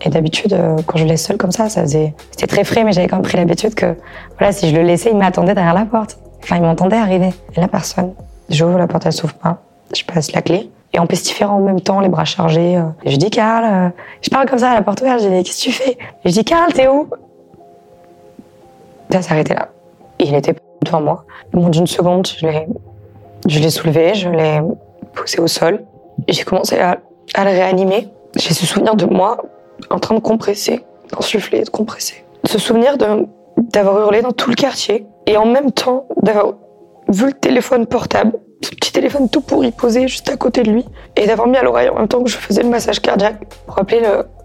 [0.02, 2.84] Et d'habitude, euh, quand je le laisse seul comme ça, ça faisait, c'était très frais,
[2.84, 3.96] mais j'avais quand même pris l'habitude que,
[4.38, 6.18] voilà, si je le laissais, il m'attendait derrière la porte.
[6.42, 7.30] Enfin, il m'entendait arriver.
[7.54, 8.14] Et là, personne.
[8.48, 9.58] J'ouvre la porte, elle s'ouvre pas.
[9.94, 10.70] Je passe la clé.
[10.92, 12.76] Et en pestiférant en même temps, les bras chargés.
[12.78, 13.90] Euh, je dis, Carl, euh,
[14.22, 15.22] je parle comme ça à la porte ouverte.
[15.22, 15.92] Je dis, qu'est-ce que tu fais?
[15.92, 17.08] Et je dis, Carl, t'es où?
[19.10, 19.68] Ça arrêté là.
[20.20, 21.24] il était devant moi.
[21.52, 22.66] Au bout d'une seconde, je l'ai,
[23.46, 24.60] je l'ai soulevé, je l'ai
[25.14, 25.84] poussé au sol.
[26.26, 26.98] Et j'ai commencé à,
[27.34, 28.08] à le réanimer.
[28.36, 29.36] J'ai ce souvenir de moi
[29.90, 32.24] en train de compresser, d'insuffler, de compresser.
[32.44, 36.54] Ce souvenir d'avoir hurlé dans tout le quartier et en même temps d'avoir
[37.08, 40.84] vu le téléphone portable, ce petit téléphone tout pourri posé juste à côté de lui
[41.16, 43.78] et d'avoir mis à l'oreille en même temps que je faisais le massage cardiaque pour
[43.78, 44.02] appeler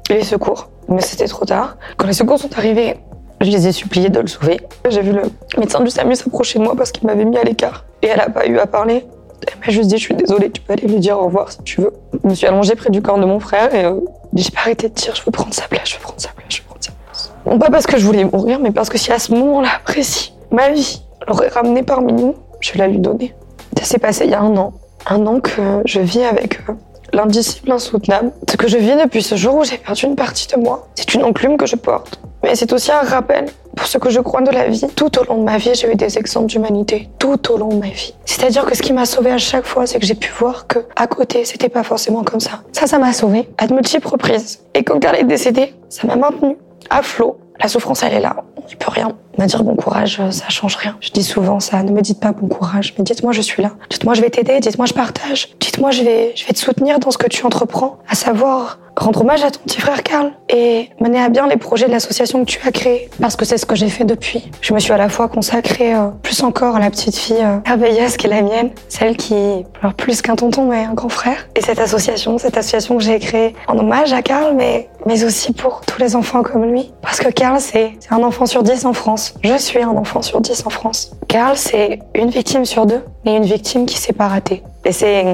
[0.09, 0.69] les secours.
[0.87, 1.77] Mais c'était trop tard.
[1.97, 2.97] Quand les secours sont arrivés,
[3.41, 4.59] je les ai suppliés de le sauver.
[4.89, 5.23] J'ai vu le
[5.57, 8.29] médecin du SAMU s'approcher de moi parce qu'il m'avait mis à l'écart et elle n'a
[8.29, 9.05] pas eu à parler.
[9.47, 11.61] Elle m'a juste dit, je suis désolée, tu peux aller lui dire au revoir si
[11.63, 11.93] tu veux.
[12.23, 13.99] Je me suis allongée près du corps de mon frère et euh,
[14.43, 16.47] j'ai pas arrêté de dire, je veux prendre sa place, je veux prendre sa place,
[16.49, 17.31] je veux prendre sa place.
[17.45, 20.33] Non pas parce que je voulais mourir, mais parce que si à ce moment-là précis,
[20.51, 23.33] ma vie l'aurait ramené parmi nous, je la lui donner.
[23.77, 24.73] Ça s'est passé il y a un an.
[25.07, 26.73] Un an que je vis avec euh,
[27.13, 28.31] l'indicible insoutenable.
[28.49, 31.13] Ce que je vis depuis ce jour où j'ai perdu une partie de moi, c'est
[31.13, 32.19] une enclume que je porte.
[32.43, 33.45] Mais c'est aussi un rappel
[33.75, 34.85] pour ce que je crois de la vie.
[34.95, 37.09] Tout au long de ma vie, j'ai eu des exemples d'humanité.
[37.19, 38.13] Tout au long de ma vie.
[38.25, 40.79] C'est-à-dire que ce qui m'a sauvé à chaque fois, c'est que j'ai pu voir que
[40.95, 42.61] à côté, c'était pas forcément comme ça.
[42.71, 44.59] Ça, ça m'a sauvé à de multiples reprises.
[44.73, 46.57] Et quand Carl est décédé, ça m'a maintenu
[46.89, 47.37] à flot.
[47.61, 48.35] La souffrance, elle est là.
[48.57, 49.15] On n'y peut rien.
[49.37, 50.97] Me dire bon courage, ça change rien.
[50.99, 51.81] Je dis souvent ça.
[51.83, 53.71] Ne me dites pas bon courage, mais dites-moi je suis là.
[53.89, 54.59] Dites-moi je vais t'aider.
[54.59, 55.55] Dites-moi je partage.
[55.59, 57.97] Dites-moi je vais, je vais te soutenir dans ce que tu entreprends.
[58.09, 61.87] À savoir rendre hommage à ton petit frère Karl et mener à bien les projets
[61.87, 63.09] de l'association que tu as créée.
[63.19, 64.51] Parce que c'est ce que j'ai fait depuis.
[64.61, 67.57] Je me suis à la fois consacrée euh, plus encore à la petite fille euh,
[67.65, 71.47] merveilleuse qui est la mienne, celle qui pleure plus qu'un tonton mais un grand frère.
[71.55, 75.53] Et cette association, cette association que j'ai créée en hommage à Karl, mais, mais aussi
[75.53, 76.91] pour tous les enfants comme lui.
[77.01, 79.33] Parce que Karl, c'est un enfant sur dix en France.
[79.43, 81.11] Je suis un enfant sur dix en France.
[81.27, 84.63] Karl, c'est une victime sur deux, mais une victime qui s'est pas ratée.
[84.83, 85.25] Et c'est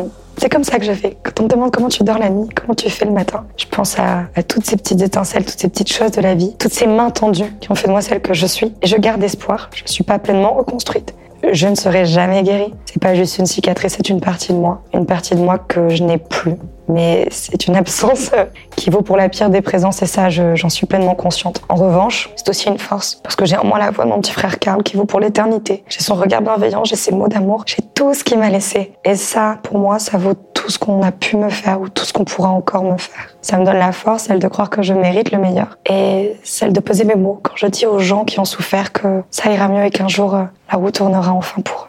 [0.41, 1.15] c'est comme ça que je fais.
[1.21, 3.65] Quand on me demande comment tu dors la nuit, comment tu fais le matin, je
[3.67, 6.87] pense à, toutes ces petites étincelles, toutes ces petites choses de la vie, toutes ces
[6.87, 8.73] mains tendues qui ont fait de moi celle que je suis.
[8.81, 9.69] Et je garde espoir.
[9.75, 11.13] Je ne suis pas pleinement reconstruite,
[11.51, 12.73] je ne serai jamais guérie.
[12.85, 14.83] C'est pas juste une cicatrice, c'est une partie de moi.
[14.93, 16.55] Une partie de moi que je n'ai plus.
[16.87, 18.31] Mais c'est une absence
[18.75, 21.61] qui vaut pour la pire des présences et ça, j'en suis pleinement consciente.
[21.69, 24.19] En revanche, c'est aussi une force parce que j'ai en moi la voix de mon
[24.19, 25.83] petit frère Karl qui vaut pour l'éternité.
[25.87, 28.93] J'ai son regard bienveillant, j'ai ses mots d'amour, j'ai tout ce qu'il m'a laissé.
[29.05, 32.05] Et ça, pour moi, ça vaut tout ce qu'on a pu me faire ou tout
[32.05, 33.35] ce qu'on pourra encore me faire.
[33.41, 36.71] Ça me donne la force, celle de croire que je mérite le meilleur et celle
[36.71, 39.67] de poser mes mots quand je dis aux gens qui ont souffert que ça ira
[39.67, 41.87] mieux et qu'un jour euh, la roue tournera enfin pour eux.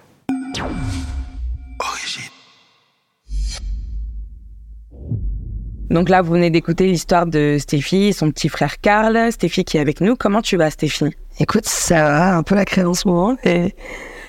[5.90, 9.30] Donc là, vous venez d'écouter l'histoire de Stéphie et son petit frère Karl.
[9.30, 10.16] Stéphie qui est avec nous.
[10.16, 11.14] Comment tu vas, Stéphie?
[11.38, 13.36] Écoute, ça va, un peu la crème en ce moment.
[13.44, 13.74] Et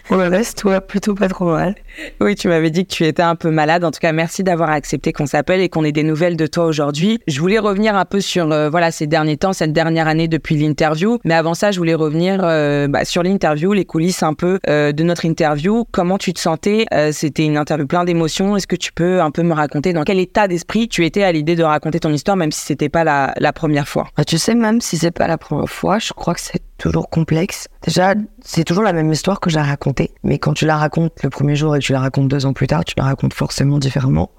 [0.07, 1.75] pour le reste, toi, plutôt pas trop mal.
[2.19, 3.83] Oui, tu m'avais dit que tu étais un peu malade.
[3.83, 6.65] En tout cas, merci d'avoir accepté qu'on s'appelle et qu'on ait des nouvelles de toi
[6.65, 7.19] aujourd'hui.
[7.27, 10.55] Je voulais revenir un peu sur euh, voilà ces derniers temps, cette dernière année depuis
[10.55, 11.19] l'interview.
[11.23, 14.91] Mais avant ça, je voulais revenir euh, bah, sur l'interview, les coulisses un peu euh,
[14.91, 15.85] de notre interview.
[15.91, 16.85] Comment tu te sentais?
[17.11, 18.57] C'était une interview plein d'émotions.
[18.57, 21.31] Est-ce que tu peux un peu me raconter dans quel état d'esprit tu étais à
[21.31, 24.07] l'idée de raconter ton histoire, même si c'était pas la, la, première fois?
[24.17, 27.09] Bah, Tu sais, même si c'est pas la première fois, je crois que c'est toujours
[27.09, 27.69] complexe.
[27.83, 31.29] Déjà, c'est toujours la même histoire que j'ai racontée, mais quand tu la racontes le
[31.29, 33.79] premier jour et que tu la racontes deux ans plus tard, tu la racontes forcément
[33.79, 34.31] différemment.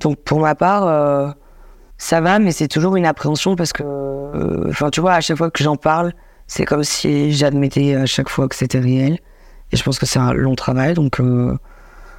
[0.00, 1.30] Donc pour ma part, euh,
[1.96, 5.38] ça va, mais c'est toujours une appréhension parce que, euh, enfin, tu vois, à chaque
[5.38, 6.12] fois que j'en parle,
[6.46, 9.18] c'est comme si j'admettais à chaque fois que c'était réel.
[9.72, 11.56] Et je pense que c'est un long travail, donc euh,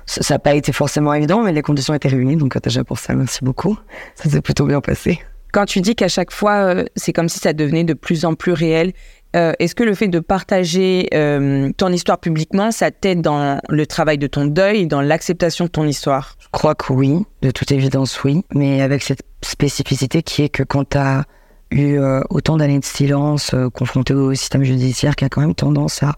[0.08, 3.14] ça n'a pas été forcément évident, mais les conditions étaient réunies, donc déjà pour ça,
[3.14, 3.78] merci beaucoup.
[4.16, 5.22] Ça s'est plutôt bien passé.
[5.54, 8.52] Quand tu dis qu'à chaque fois, c'est comme si ça devenait de plus en plus
[8.52, 8.92] réel,
[9.38, 13.86] euh, est-ce que le fait de partager euh, ton histoire publiquement, ça t'aide dans le
[13.86, 16.36] travail de ton deuil, dans l'acceptation de ton histoire?
[16.40, 20.64] Je crois que oui, de toute évidence oui, mais avec cette spécificité qui est que
[20.64, 21.26] quand tu as
[21.70, 26.02] eu euh, autant d'années de silence confronté au système judiciaire qui a quand même tendance
[26.02, 26.16] à,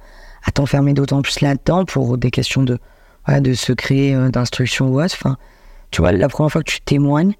[0.53, 2.79] t'enfermer d'autant plus là-dedans pour des questions de,
[3.27, 5.37] de secret, d'instruction ou autre, enfin,
[5.91, 7.33] tu vois, la première fois que tu témoignes,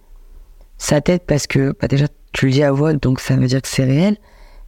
[0.78, 3.62] ça t'aide parce que bah, déjà tu le dis à voix, donc ça veut dire
[3.62, 4.18] que c'est réel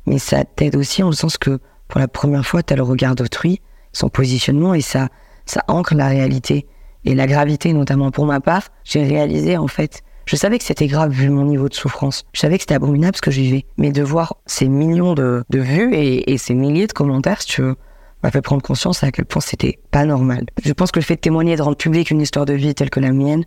[0.05, 2.83] mais ça t'aide aussi en le sens que pour la première fois, tu as le
[2.83, 3.61] regard d'autrui,
[3.91, 5.09] son positionnement, et ça,
[5.45, 6.65] ça ancre la réalité.
[7.03, 10.87] Et la gravité, notamment pour ma part, j'ai réalisé en fait, je savais que c'était
[10.87, 12.23] grave vu mon niveau de souffrance.
[12.31, 13.65] Je savais que c'était abominable ce que je vivais.
[13.77, 17.61] Mais de voir ces millions de, vues et, et, ces milliers de commentaires, si tu
[17.61, 17.75] veux,
[18.23, 20.45] m'a fait prendre conscience à quel point c'était pas normal.
[20.63, 22.91] Je pense que le fait de témoigner, de rendre public une histoire de vie telle
[22.91, 23.43] que la mienne,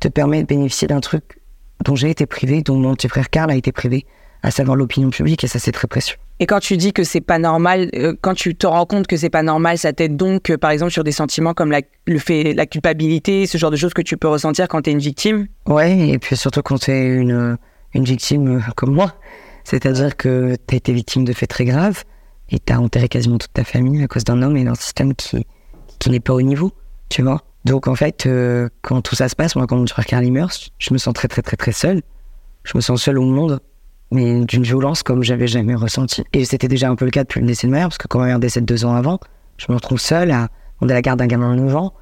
[0.00, 1.40] te permet de bénéficier d'un truc
[1.84, 4.06] dont j'ai été privé, dont mon petit frère Karl a été privé
[4.42, 6.16] à savoir l'opinion publique, et ça c'est très précieux.
[6.40, 9.16] Et quand tu dis que c'est pas normal, euh, quand tu te rends compte que
[9.16, 12.54] c'est pas normal, ça t'aide donc, par exemple, sur des sentiments comme la, le fait,
[12.54, 15.48] la culpabilité, ce genre de choses que tu peux ressentir quand tu es une victime?
[15.66, 17.58] Ouais, et puis surtout quand tu es une,
[17.94, 19.14] une victime euh, comme moi.
[19.64, 22.04] C'est-à-dire que tu as été victime de faits très graves
[22.50, 25.14] et tu as enterré quasiment toute ta famille à cause d'un homme et d'un système
[25.14, 25.44] qui,
[25.98, 26.72] qui n'est pas au niveau,
[27.08, 27.42] tu vois.
[27.64, 30.70] Donc en fait, euh, quand tout ça se passe, moi, quand mon frère Carly meurt,
[30.78, 32.00] je me sens très très très très seul.
[32.62, 33.60] Je me sens seul au monde
[34.10, 36.24] mais d'une violence comme j'avais jamais ressenti.
[36.32, 38.08] Et c'était déjà un peu le cas depuis le décès de ma mère, parce que
[38.08, 39.20] quand ma mère décède deux ans avant,
[39.56, 41.94] je me retrouve seule à prendre la garde d'un gamin de 9 ans.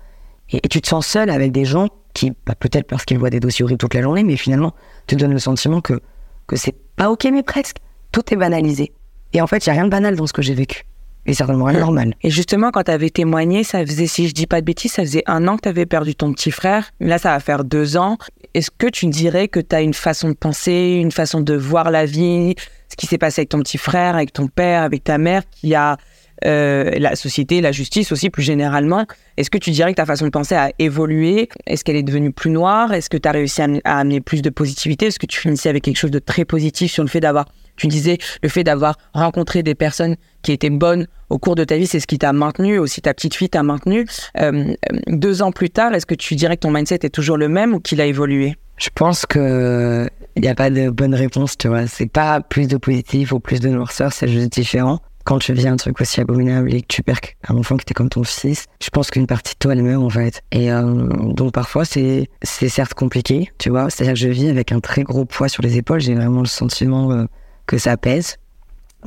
[0.51, 3.41] Et, tu te sens seul avec des gens qui, bah, peut-être parce qu'ils voient des
[3.41, 4.75] dossiers horribles toute la journée, mais finalement,
[5.07, 6.01] te donnent le sentiment que,
[6.47, 7.79] que c'est pas ok, mais presque.
[8.13, 8.93] Tout est banalisé.
[9.33, 10.85] Et en fait, il n'y a rien de banal dans ce que j'ai vécu.
[11.27, 12.15] Et certainement rien normal.
[12.23, 15.03] Et justement, quand tu avais témoigné, ça faisait, si je dis pas de bêtises, ça
[15.03, 16.91] faisait un an que tu avais perdu ton petit frère.
[17.01, 18.17] Là, ça va faire deux ans.
[18.55, 21.91] Est-ce que tu dirais que tu as une façon de penser, une façon de voir
[21.91, 22.55] la vie,
[22.89, 25.75] ce qui s'est passé avec ton petit frère, avec ton père, avec ta mère, qui
[25.75, 25.97] a
[26.45, 29.05] euh, la société, la justice aussi plus généralement?
[29.37, 31.49] Est-ce que tu dirais que ta façon de penser a évolué?
[31.67, 32.93] Est-ce qu'elle est devenue plus noire?
[32.93, 35.07] Est-ce que tu as réussi à, à, amener plus de positivité?
[35.07, 37.87] Est-ce que tu finissais avec quelque chose de très positif sur le fait d'avoir tu
[37.87, 41.87] disais le fait d'avoir rencontré des personnes qui étaient bonnes au cours de ta vie,
[41.87, 44.07] c'est ce qui t'a maintenu, aussi ta petite fille t'a maintenu.
[44.39, 44.75] Euh,
[45.09, 47.75] deux ans plus tard, est-ce que tu dirais que ton mindset est toujours le même
[47.75, 48.57] ou qu'il a évolué?
[48.79, 51.87] Je pense que il n'y a pas de bonne réponse, tu vois.
[51.87, 55.01] C'est pas plus de positif ou plus de noirceur, c'est juste différent.
[55.25, 57.95] Quand tu vis un truc aussi abominable et que tu perds un enfant qui était
[57.95, 60.43] comme ton fils, je pense qu'une partie de toi elle meurt en fait.
[60.53, 63.91] Et euh, donc parfois c'est c'est certes compliqué, tu vois.
[63.91, 66.01] C'est-à-dire que je vis avec un très gros poids sur les épaules.
[66.01, 67.25] J'ai vraiment le sentiment euh,
[67.67, 68.37] que ça pèse.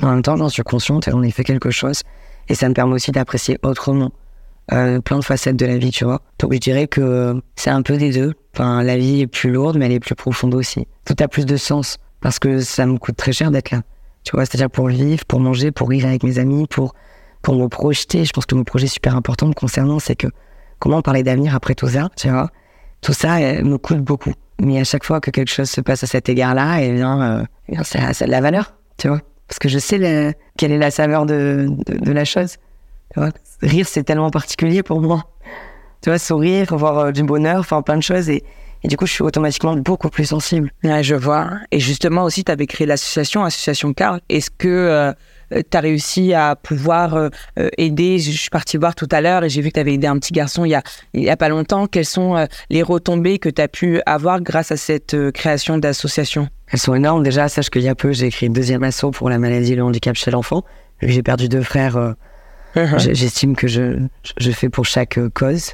[0.02, 2.02] En même temps, j'en suis consciente et y fait quelque chose.
[2.48, 4.12] Et ça me permet aussi d'apprécier autrement
[4.72, 6.22] euh, plein de facettes de la vie, tu vois.
[6.40, 8.34] Donc je dirais que c'est un peu des deux.
[8.54, 10.88] Enfin, la vie est plus lourde, mais elle est plus profonde aussi.
[11.06, 13.82] Tout a plus de sens parce que ça me coûte très cher d'être là.
[14.24, 16.94] Tu vois, c'est-à-dire pour vivre, pour manger, pour rire avec mes amis, pour,
[17.42, 18.26] pour me projeter.
[18.26, 20.28] Je pense que mon projet super important me concernant, c'est que
[20.80, 22.50] comment parler d'avenir après tout ça, tu vois.
[23.02, 24.34] Tout ça me coûte beaucoup.
[24.60, 27.44] Mais à chaque fois que quelque chose se passe à cet égard-là, eh bien, euh,
[27.70, 29.22] eh ça, a de la valeur, tu vois.
[29.48, 31.70] Parce que je sais quelle est la saveur de,
[32.06, 32.58] la chose.
[33.62, 35.24] rire, c'est tellement particulier pour moi.
[36.02, 38.30] Tu vois, sourire, voir euh, du bonheur, enfin plein de choses.
[38.30, 38.44] Et,
[38.84, 40.72] du coup, je suis automatiquement beaucoup plus sensible.
[40.84, 41.50] Je vois.
[41.72, 44.22] Et justement aussi, tu avais créé l'association, Association Carl.
[44.30, 45.14] Est-ce que euh,
[45.52, 49.44] tu as réussi à pouvoir euh, euh, aider Je suis partie voir tout à l'heure
[49.44, 50.84] et j'ai vu que tu avais aidé un petit garçon il y a,
[51.14, 51.88] il y a pas longtemps.
[51.88, 55.78] Quelles sont euh, les retombées que tu as pu avoir grâce à cette euh, création
[55.78, 56.48] d'association?
[56.72, 57.24] Elles sont énormes.
[57.24, 59.76] Déjà, sache qu'il y a peu, j'ai écrit une deuxième asso pour la maladie et
[59.76, 60.64] le handicap chez l'enfant.
[61.02, 62.14] J'ai perdu deux frères, euh,
[62.98, 63.98] j'ai- j'estime que je,
[64.38, 65.72] je fais pour chaque euh, cause.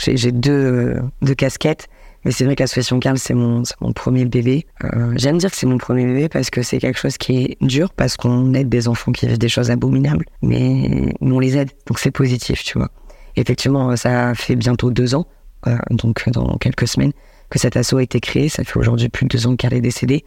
[0.00, 1.86] J'ai deux, euh, deux casquettes.
[2.24, 3.62] Mais c'est vrai qu'Association Carl, c'est mon,
[3.94, 4.66] premier bébé.
[4.82, 7.56] Euh, J'aime dire que c'est mon premier bébé parce que c'est quelque chose qui est
[7.60, 11.70] dur, parce qu'on aide des enfants qui vivent des choses abominables, mais on les aide,
[11.86, 12.90] donc c'est positif, tu vois.
[13.36, 15.26] Effectivement, ça fait bientôt deux ans,
[15.66, 17.12] euh, donc dans quelques semaines,
[17.50, 18.48] que cet assaut a été créé.
[18.48, 20.24] Ça fait aujourd'hui plus de deux ans que Carl est décédé.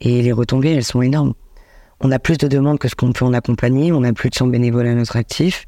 [0.00, 1.34] Et les retombées, elles sont énormes.
[2.00, 4.34] On a plus de demandes que ce qu'on peut en accompagner, on a plus de
[4.34, 5.66] champs bénévoles à notre actif,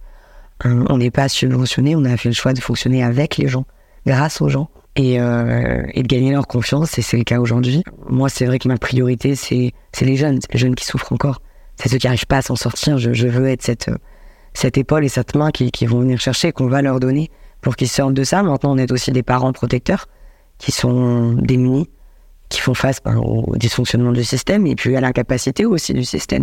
[0.66, 3.64] Euh, on n'est pas subventionné, on a fait le choix de fonctionner avec les gens,
[4.04, 7.84] grâce aux gens, et, euh, et de gagner leur confiance, et c'est le cas aujourd'hui.
[8.08, 11.40] Moi, c'est vrai que ma priorité, c'est les jeunes, les jeunes qui souffrent encore,
[11.76, 12.98] c'est ceux qui n'arrivent pas à s'en sortir.
[12.98, 16.98] Je, veux être cette, épaule et cette main qui, vont venir chercher, qu'on va leur
[16.98, 17.30] donner
[17.60, 18.42] pour qu'ils sortent de ça.
[18.42, 20.08] Maintenant, on est aussi des parents protecteurs
[20.58, 21.88] qui sont démunis,
[22.48, 26.42] qui font face ben, au dysfonctionnement du système et puis à l'incapacité aussi du système.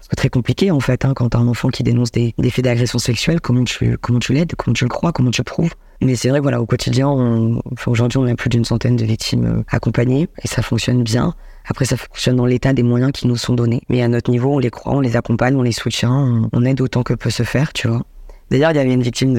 [0.00, 2.98] C'est très compliqué en fait hein, quand t'as un enfant qui dénonce des, faits d'agression
[2.98, 3.98] sexuelle, comment tu
[4.30, 5.74] l'aides, comment tu le crois, comment tu le prouves.
[6.02, 9.44] Mais c'est vrai voilà, au quotidien, on- aujourd'hui on a plus d'une centaine de victimes
[9.44, 11.34] euh, accompagnées et ça fonctionne bien.
[11.68, 13.82] Après ça fonctionne dans l'état des moyens qui nous sont donnés.
[13.88, 16.80] Mais à notre niveau, on les croit, on les accompagne, on les soutient, on, aide
[16.80, 18.02] autant que peut se faire, tu vois.
[18.50, 19.36] D'ailleurs, il y avait une victime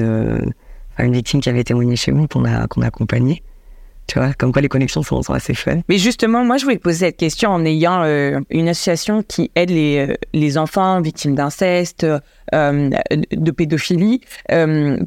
[0.98, 3.42] une victime qui avait témoigné chez nous qu'on a, qu'on a accompagnée.
[4.06, 5.82] Tu vois, comme quoi les connexions sont, assez faibles.
[5.88, 9.50] Mais justement, moi, je voulais te poser cette question en ayant euh, une association qui
[9.54, 12.06] aide les, euh, les enfants victimes d'inceste,
[12.54, 12.90] euh,
[13.30, 14.20] de pédophilie.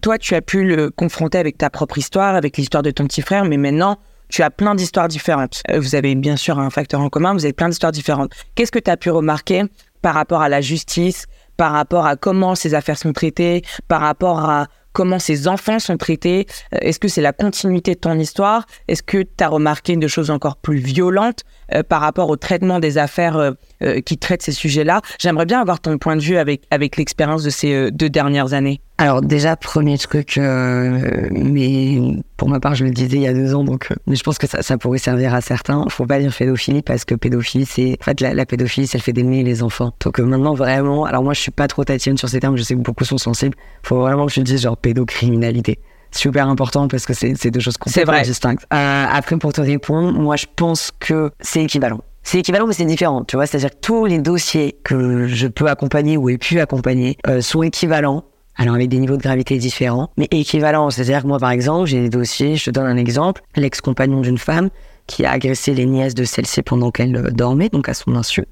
[0.01, 3.21] Toi, tu as pu le confronter avec ta propre histoire, avec l'histoire de ton petit
[3.21, 3.97] frère, mais maintenant,
[4.29, 5.61] tu as plein d'histoires différentes.
[5.77, 8.31] Vous avez bien sûr un facteur en commun, vous avez plein d'histoires différentes.
[8.55, 9.63] Qu'est-ce que tu as pu remarquer
[10.01, 11.25] par rapport à la justice,
[11.57, 15.97] par rapport à comment ces affaires sont traitées, par rapport à comment ces enfants sont
[15.97, 16.47] traités.
[16.73, 18.65] Euh, Est-ce que c'est la continuité de ton histoire?
[18.87, 22.79] Est-ce que tu as remarqué de choses encore plus violentes euh, par rapport au traitement
[22.79, 26.63] des affaires euh, qui traitent ces sujets-là J'aimerais bien avoir ton point de vue avec,
[26.71, 28.81] avec l'expérience de ces euh, deux dernières années.
[28.97, 31.99] Alors déjà, premier truc, euh, mais
[32.37, 34.23] pour ma part, je le disais il y a deux ans, donc euh, mais je
[34.23, 35.83] pense que ça, ça pourrait servir à certains.
[35.89, 39.03] Faut pas dire pédophilie parce que pédophilie, c'est en fait la, la pédophilie, c'est le
[39.03, 39.93] fait d'aimer les enfants.
[40.01, 42.75] Donc maintenant vraiment, alors moi je suis pas trop tatillonne sur ces termes, je sais
[42.75, 43.57] que beaucoup sont sensibles.
[43.83, 45.79] Faut vraiment que je dise genre pédocriminalité.
[46.11, 48.65] Super important parce que c'est deux choses complètement distinctes.
[48.73, 51.99] Euh, après pour te répondre, moi je pense que c'est équivalent.
[52.25, 53.45] C'est équivalent, mais c'est différent, tu vois.
[53.45, 57.61] C'est-à-dire que tous les dossiers que je peux accompagner ou ai pu accompagner euh, sont
[57.61, 60.89] équivalents alors avec des niveaux de gravité différents, mais équivalents.
[60.89, 64.39] C'est-à-dire que moi, par exemple, j'ai des dossiers, je te donne un exemple, l'ex-compagnon d'une
[64.39, 64.69] femme
[65.05, 68.45] qui a agressé les nièces de celle-ci pendant qu'elle euh, dormait, donc à son insu.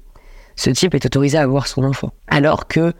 [0.54, 2.92] Ce type est autorisé à voir son enfant, alors que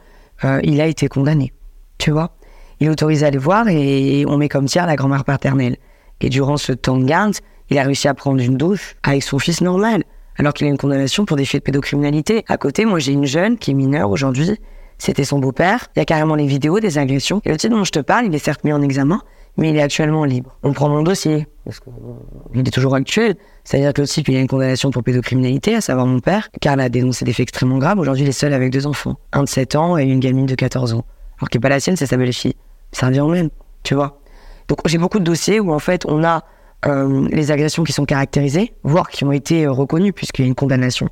[0.43, 1.53] euh, il a été condamné.
[1.99, 2.35] Tu vois
[2.81, 5.77] Il est autorisé à les voir et on met comme tiers la grand-mère paternelle.
[6.19, 7.35] Et durant ce temps de garde,
[7.69, 10.03] il a réussi à prendre une douche avec son fils normal,
[10.37, 12.45] alors qu'il a une condamnation pour des faits de pédocriminalité.
[12.47, 14.51] À côté, moi, j'ai une jeune qui est mineure aujourd'hui,
[14.97, 15.87] c'était son beau-père.
[15.95, 17.41] Il y a carrément les vidéos des agressions.
[17.45, 19.21] Et le type dont je te parle, il est certes mis en examen,
[19.57, 20.57] mais il est actuellement libre.
[20.63, 22.13] On prend mon dossier, parce que, euh,
[22.53, 23.35] il est toujours actuel.
[23.63, 26.79] C'est-à-dire que le type, il a une condamnation pour pédocriminalité, à savoir mon père, car
[26.79, 27.99] a dénoncé des faits extrêmement graves.
[27.99, 29.17] Aujourd'hui, il est seul avec deux enfants.
[29.33, 31.05] Un de 7 ans et une gamine de 14 ans.
[31.39, 32.55] Alors que pas la sienne, c'est sa belle-fille.
[32.91, 33.49] Ça revient au même,
[33.83, 34.21] tu vois.
[34.67, 36.43] Donc j'ai beaucoup de dossiers où en fait on a
[36.87, 40.47] euh, les agressions qui sont caractérisées, voire qui ont été euh, reconnues puisqu'il y a
[40.47, 41.09] une condamnation.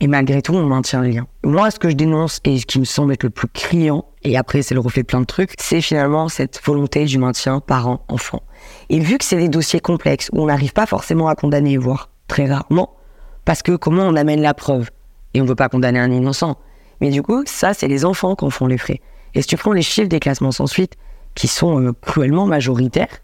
[0.00, 1.26] Et malgré tout, on maintient le lien.
[1.44, 4.36] Moi, ce que je dénonce et ce qui me semble être le plus criant, et
[4.36, 8.42] après c'est le reflet de plein de trucs, c'est finalement cette volonté du maintien parent-enfant.
[8.90, 12.10] Et vu que c'est des dossiers complexes où on n'arrive pas forcément à condamner, voire
[12.28, 12.96] très rarement,
[13.44, 14.90] parce que comment on amène la preuve?
[15.32, 16.56] Et on ne veut pas condamner un innocent.
[17.00, 19.00] Mais du coup, ça, c'est les enfants qui en font les frais.
[19.34, 20.94] Et si tu prends les chiffres des classements sans suite,
[21.34, 23.20] qui sont euh, cruellement majoritaires,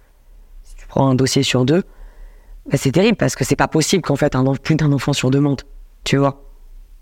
[0.90, 1.82] prends un dossier sur deux,
[2.70, 5.64] bah, c'est terrible parce que c'est pas possible qu'en fait un, enfant sur deux mente.
[6.04, 6.42] Tu vois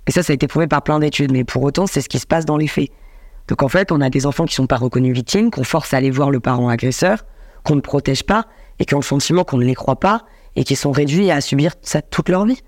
[0.07, 2.19] Et ça, ça a été prouvé par plein d'études, mais pour autant, c'est ce qui
[2.19, 2.91] se passe dans les faits.
[3.49, 5.97] Donc en fait, on a des enfants qui sont pas reconnus victimes, qu'on force à
[5.97, 7.25] aller voir le parent agresseur,
[7.65, 8.45] qu'on ne protège pas,
[8.79, 10.25] et qui ont le sentiment qu'on ne les croit pas,
[10.55, 12.61] et qui sont réduits à subir ça toute leur vie.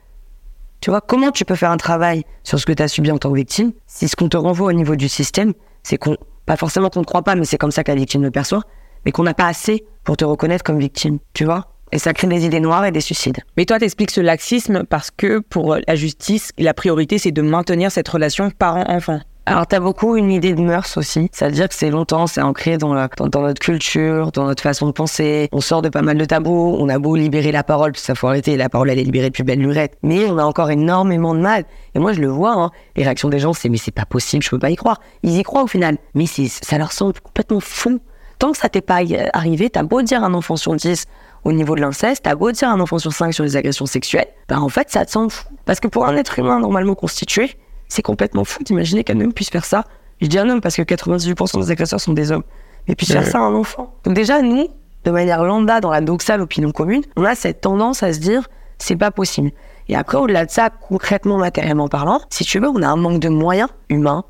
[0.81, 3.19] Tu vois, comment tu peux faire un travail sur ce que tu as subi en
[3.19, 5.53] tant que victime si ce qu'on te renvoie au niveau du système,
[5.83, 8.23] c'est qu'on, pas forcément qu'on ne croit pas, mais c'est comme ça que la victime
[8.23, 8.63] le perçoit,
[9.05, 12.27] mais qu'on n'a pas assez pour te reconnaître comme victime, tu vois Et ça crée
[12.27, 13.39] des idées noires et des suicides.
[13.57, 17.91] Mais toi, t'expliques ce laxisme parce que pour la justice, la priorité, c'est de maintenir
[17.93, 19.21] cette relation parent-enfant.
[19.47, 21.29] Alors, tu as beaucoup une idée de mœurs aussi.
[21.33, 24.93] C'est-à-dire que c'est longtemps, c'est ancré dans, la, dans, notre culture, dans notre façon de
[24.93, 25.49] penser.
[25.51, 26.77] On sort de pas mal de tabous.
[26.79, 28.57] On a beau libérer la parole, puis ça faut arrêter.
[28.57, 29.97] La parole, elle est libérée plus belle lurette.
[30.03, 31.65] Mais on a encore énormément de mal.
[31.95, 32.71] Et moi, je le vois, hein.
[32.95, 35.01] les réactions des gens, c'est mais c'est pas possible, je peux pas y croire.
[35.23, 35.97] Ils y croient au final.
[36.15, 38.01] Mais ça leur semble complètement fou.
[38.41, 39.01] Tant que ça t'est pas
[39.35, 41.05] arrivé, t'as beau dire un enfant sur 10
[41.45, 44.29] au niveau de l'inceste, t'as beau dire un enfant sur 5 sur les agressions sexuelles,
[44.49, 45.47] ben en fait, ça te semble fou.
[45.67, 49.51] Parce que pour un être humain normalement constitué, c'est complètement fou d'imaginer qu'un homme puisse
[49.51, 49.85] faire ça.
[50.23, 52.45] Je dis un homme parce que 98% des agresseurs sont des hommes.
[52.89, 53.93] Mais puisse faire ça à un enfant.
[54.05, 54.69] Donc déjà, nous,
[55.05, 58.49] de manière lambda, dans la doxale opinion commune, on a cette tendance à se dire,
[58.79, 59.51] c'est pas possible.
[59.89, 63.21] Et après, au-delà de ça, concrètement, matériellement parlant, si tu veux, on a un manque
[63.21, 64.25] de moyens humains,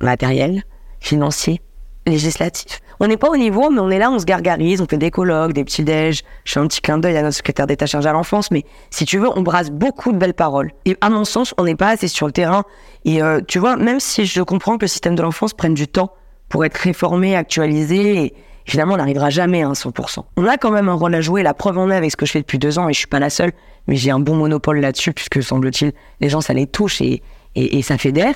[0.00, 0.62] matériels,
[1.00, 1.60] financiers,
[2.08, 2.80] législatifs.
[3.00, 5.10] On n'est pas au niveau, mais on est là, on se gargarise, on fait des
[5.10, 6.22] colloques, des petits déj.
[6.44, 9.04] Je fais un petit clin d'œil à notre secrétaire d'État chargé à l'enfance, mais si
[9.04, 10.72] tu veux, on brasse beaucoup de belles paroles.
[10.84, 12.64] Et à mon sens, on n'est pas assez sur le terrain.
[13.04, 15.86] Et euh, tu vois, même si je comprends que le système de l'enfance prenne du
[15.86, 16.12] temps
[16.48, 20.24] pour être réformé, actualisé, et finalement, on n'arrivera jamais à 100%.
[20.36, 21.42] On a quand même un rôle à jouer.
[21.44, 23.06] La preuve en est avec ce que je fais depuis deux ans, et je suis
[23.06, 23.52] pas la seule,
[23.86, 27.22] mais j'ai un bon monopole là-dessus, puisque semble-t-il, les gens, ça les touche et,
[27.54, 28.34] et, et ça fédère,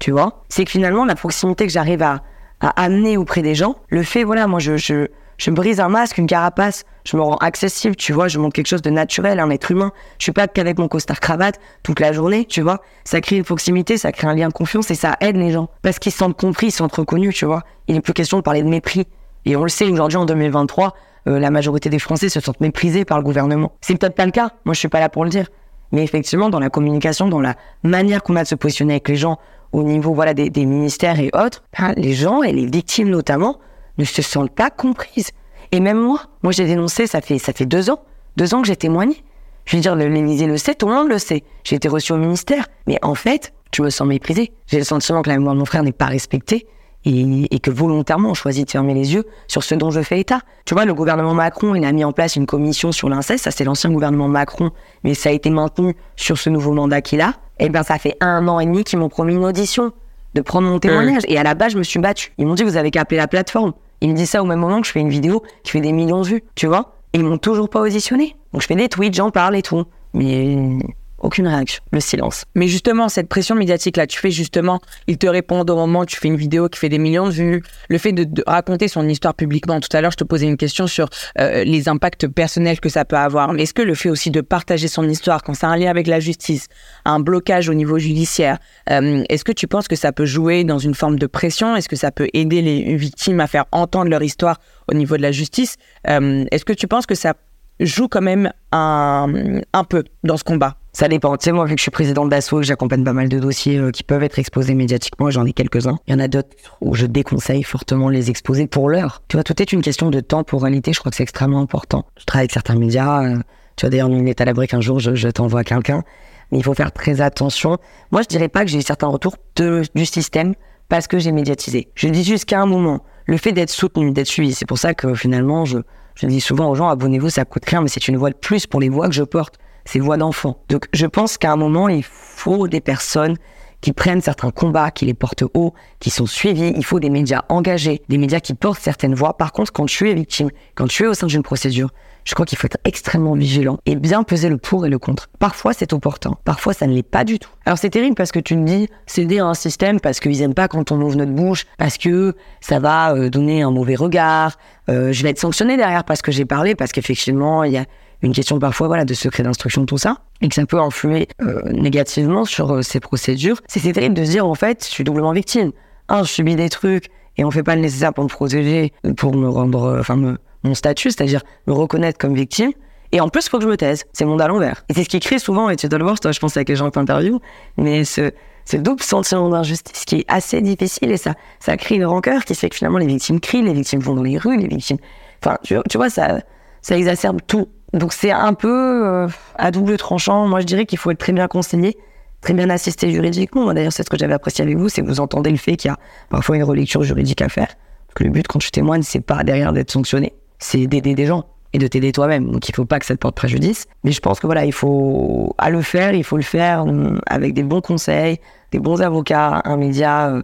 [0.00, 0.42] tu vois.
[0.50, 2.22] C'est que finalement, la proximité que j'arrive à,
[2.62, 3.76] à amener auprès des gens.
[3.88, 7.36] Le fait, voilà, moi, je, je, je brise un masque, une carapace, je me rends
[7.36, 9.92] accessible, tu vois, je montre quelque chose de naturel, un être humain.
[10.18, 12.80] Je suis pas qu'avec mon costard cravate toute la journée, tu vois.
[13.04, 15.68] Ça crée une proximité, ça crée un lien de confiance et ça aide les gens.
[15.82, 17.64] Parce qu'ils se sentent compris, ils se sentent reconnus, tu vois.
[17.88, 19.06] Il n'est plus question de parler de mépris.
[19.44, 20.94] Et on le sait, aujourd'hui, en 2023,
[21.28, 23.72] euh, la majorité des Français se sentent méprisés par le gouvernement.
[23.80, 25.48] C'est peut-être pas le cas, moi je suis pas là pour le dire.
[25.92, 29.16] Mais effectivement, dans la communication, dans la manière qu'on a de se positionner avec les
[29.16, 29.38] gens,
[29.72, 33.58] au niveau voilà des, ministères et autres, ben, les gens et les victimes notamment
[33.98, 35.30] ne se sentent pas comprises.
[35.70, 38.02] Et même moi, moi j'ai dénoncé, ça fait ça fait deux ans,
[38.36, 39.22] deux ans que j'ai témoigné.
[39.64, 41.44] Je veux dire, l'Élysée le sait, tout le monde le sait.
[41.62, 44.52] J'ai été reçu au ministère, mais en fait, je me sens méprisée.
[44.66, 46.66] J'ai le sentiment que la mémoire de mon frère n'est pas respectée
[47.04, 50.40] et, que volontairement on choisit de fermer les yeux sur ce dont je fais état.
[50.64, 53.50] Tu vois, le gouvernement Macron, il a mis en place une commission sur l'inceste, ça
[53.50, 54.70] c'est l'ancien gouvernement Macron,
[55.04, 57.34] mais ça a été maintenu sur ce nouveau mandat qu'il a.
[57.58, 59.92] Eh bien ça fait un an et demi qu'ils m'ont promis une audition,
[60.34, 61.22] de prendre mon témoignage.
[61.28, 62.32] Et à la base, je me suis battue.
[62.38, 63.72] Ils m'ont dit, vous avez qu'à appeler la plateforme.
[64.00, 65.92] Ils me disent ça au même moment que je fais une vidéo qui fait des
[65.92, 66.96] millions de vues, tu vois.
[67.12, 68.36] Et ils m'ont toujours pas auditionné.
[68.52, 69.84] Donc je fais des tweets, j'en parle et tout.
[70.14, 70.78] Mais
[71.22, 72.44] aucune réaction, le silence.
[72.54, 76.06] Mais justement, cette pression médiatique là, tu fais justement, ils te répondent au moment où
[76.06, 79.08] tu fais une vidéo qui fait des millions de vues, le fait de, raconter son
[79.08, 79.80] histoire publiquement.
[79.80, 81.08] Tout à l'heure, je te posais une question sur
[81.38, 83.52] euh, les impacts personnels que ça peut avoir.
[83.52, 86.06] Mais est-ce que le fait aussi de partager son histoire, quand c'est un lien avec
[86.06, 86.66] la justice,
[87.04, 88.58] un blocage au niveau judiciaire,
[88.90, 91.76] euh, est-ce que tu penses que ça peut jouer dans une forme de pression?
[91.76, 95.22] Est-ce que ça peut aider les victimes à faire entendre leur histoire au niveau de
[95.22, 95.76] la justice?
[96.08, 97.34] Euh, Est-ce que tu penses que ça
[97.78, 100.76] joue quand même un peu dans ce combat?
[100.92, 101.36] Ça dépend.
[101.38, 103.90] Tu sais, moi, vu que je suis président d'assaut, j'accompagne pas mal de dossiers euh,
[103.90, 105.98] qui peuvent être exposés médiatiquement, j'en ai quelques-uns.
[106.06, 106.50] Il y en a d'autres
[106.82, 109.22] où je déconseille fortement les exposer pour l'heure.
[109.28, 110.92] Tu vois, tout est une question de temporalité.
[110.92, 112.04] Je crois que c'est extrêmement important.
[112.18, 113.24] Je travaille avec certains médias.
[113.24, 113.38] Euh,
[113.76, 116.02] tu vois, d'ailleurs, il est à l'abri qu'un jour, je, t'envoie quelqu'un.
[116.50, 117.78] Mais il faut faire très attention.
[118.10, 120.54] Moi, je dirais pas que j'ai eu certains retours du système
[120.90, 121.88] parce que j'ai médiatisé.
[121.94, 124.92] Je dis juste qu'à un moment, le fait d'être soutenu, d'être suivi, c'est pour ça
[124.92, 125.78] que finalement, je
[126.22, 128.78] dis souvent aux gens, abonnez-vous, ça coûte rien, mais c'est une voix de plus pour
[128.78, 130.58] les voix que je porte ces voix d'enfants.
[130.68, 133.36] Donc je pense qu'à un moment, il faut des personnes
[133.82, 136.72] qui prennent certains combats, qui les portent haut, qui sont suivis.
[136.76, 139.36] Il faut des médias engagés, des médias qui portent certaines voix.
[139.36, 141.90] Par contre, quand tu es victime, quand tu es au sein d'une procédure,
[142.24, 145.28] je crois qu'il faut être extrêmement vigilant et bien peser le pour et le contre.
[145.40, 146.36] Parfois, c'est opportun.
[146.44, 147.50] Parfois, ça ne l'est pas du tout.
[147.66, 150.54] Alors, c'est terrible parce que tu me dis céder à un système parce qu'ils aiment
[150.54, 154.56] pas quand on ouvre notre bouche, parce que ça va euh, donner un mauvais regard.
[154.88, 157.86] Euh, je vais être sanctionné derrière parce que j'ai parlé, parce qu'effectivement, il y a
[158.22, 161.62] une question parfois voilà de secret d'instruction tout ça et que ça peut influer euh,
[161.72, 165.72] négativement sur euh, ces procédures c'est terrible de dire en fait je suis doublement victime
[166.08, 169.34] un je subis des trucs et on fait pas le nécessaire pour me protéger pour
[169.34, 172.72] me rendre euh, enfin mon statut c'est-à-dire me reconnaître comme victime
[173.14, 174.04] et en plus, il faut que je me taise.
[174.14, 174.86] C'est mon à l'envers.
[174.88, 176.70] Et c'est ce qui crée souvent, et tu dois le voir, toi, je pense avec
[176.70, 177.40] les gens que interview,
[177.76, 178.32] mais ce,
[178.64, 182.54] ce double sentiment d'injustice qui est assez difficile et ça, ça crée une rancœur qui
[182.54, 184.98] fait que finalement les victimes crient, les victimes vont dans les rues, les victimes.
[185.42, 186.40] Enfin, tu, tu vois, ça,
[186.80, 187.68] ça exacerbe tout.
[187.92, 190.46] Donc c'est un peu euh, à double tranchant.
[190.48, 191.96] Moi, je dirais qu'il faut être très bien conseillé,
[192.40, 193.72] très bien assisté juridiquement.
[193.74, 195.90] D'ailleurs, c'est ce que j'avais apprécié avec vous, c'est que vous entendez le fait qu'il
[195.90, 195.98] y a
[196.30, 197.68] parfois une relecture juridique à faire.
[197.68, 201.26] Parce que le but, quand tu témoignes, c'est pas derrière d'être sanctionné, c'est d'aider des
[201.26, 202.50] gens et de t'aider toi-même.
[202.50, 203.86] Donc il faut pas que ça te porte préjudice.
[204.04, 207.18] Mais je pense que voilà, il faut à le faire, il faut le faire euh,
[207.26, 208.38] avec des bons conseils,
[208.70, 210.42] des bons avocats, un média euh,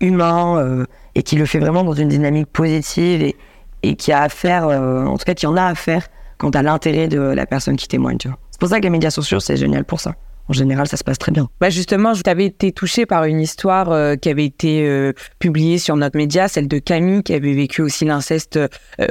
[0.00, 3.36] humain et qui le fait vraiment dans une dynamique positive et,
[3.82, 6.08] et qui a à faire, en tout cas qui en a à faire
[6.40, 8.16] quant à l'intérêt de la personne qui témoigne.
[8.22, 10.14] C'est pour ça que les médias sociaux, c'est génial pour ça.
[10.50, 11.48] En général, ça se passe très bien.
[11.60, 15.78] Bah justement, tu avais été touché par une histoire euh, qui avait été euh, publiée
[15.78, 18.66] sur notre média, celle de Camille, qui avait vécu aussi l'inceste euh,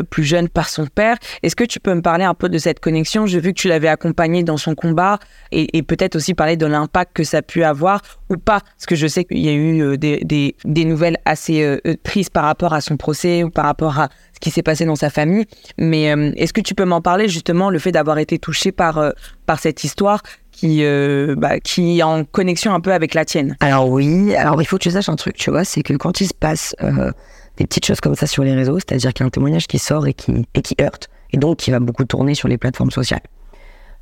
[0.10, 1.16] plus jeune par son père.
[1.42, 3.26] Est-ce que tu peux me parler un peu de cette connexion?
[3.26, 5.18] J'ai vu que tu l'avais accompagnée dans son combat
[5.54, 8.60] et, peut-être aussi parler de l'impact que ça a pu avoir ou pas.
[8.60, 12.74] Parce que je sais qu'il y a eu des, des, nouvelles assez tristes par rapport
[12.74, 15.46] à son procès ou par rapport à ce qui s'est passé dans sa famille.
[15.78, 16.04] Mais
[16.36, 19.14] est-ce que tu peux m'en parler justement, le fait d'avoir été touché par,
[19.46, 20.22] par cette histoire?
[20.60, 23.56] Qui, euh, bah, qui est en connexion un peu avec la tienne.
[23.62, 26.20] Alors oui, alors il faut que tu saches un truc, tu vois, c'est que quand
[26.20, 27.12] il se passe euh,
[27.56, 29.80] des petites choses comme ça sur les réseaux, c'est-à-dire qu'il y a un témoignage qui
[29.80, 32.92] sort et qui, et qui heurte, et donc qui va beaucoup tourner sur les plateformes
[32.92, 33.22] sociales.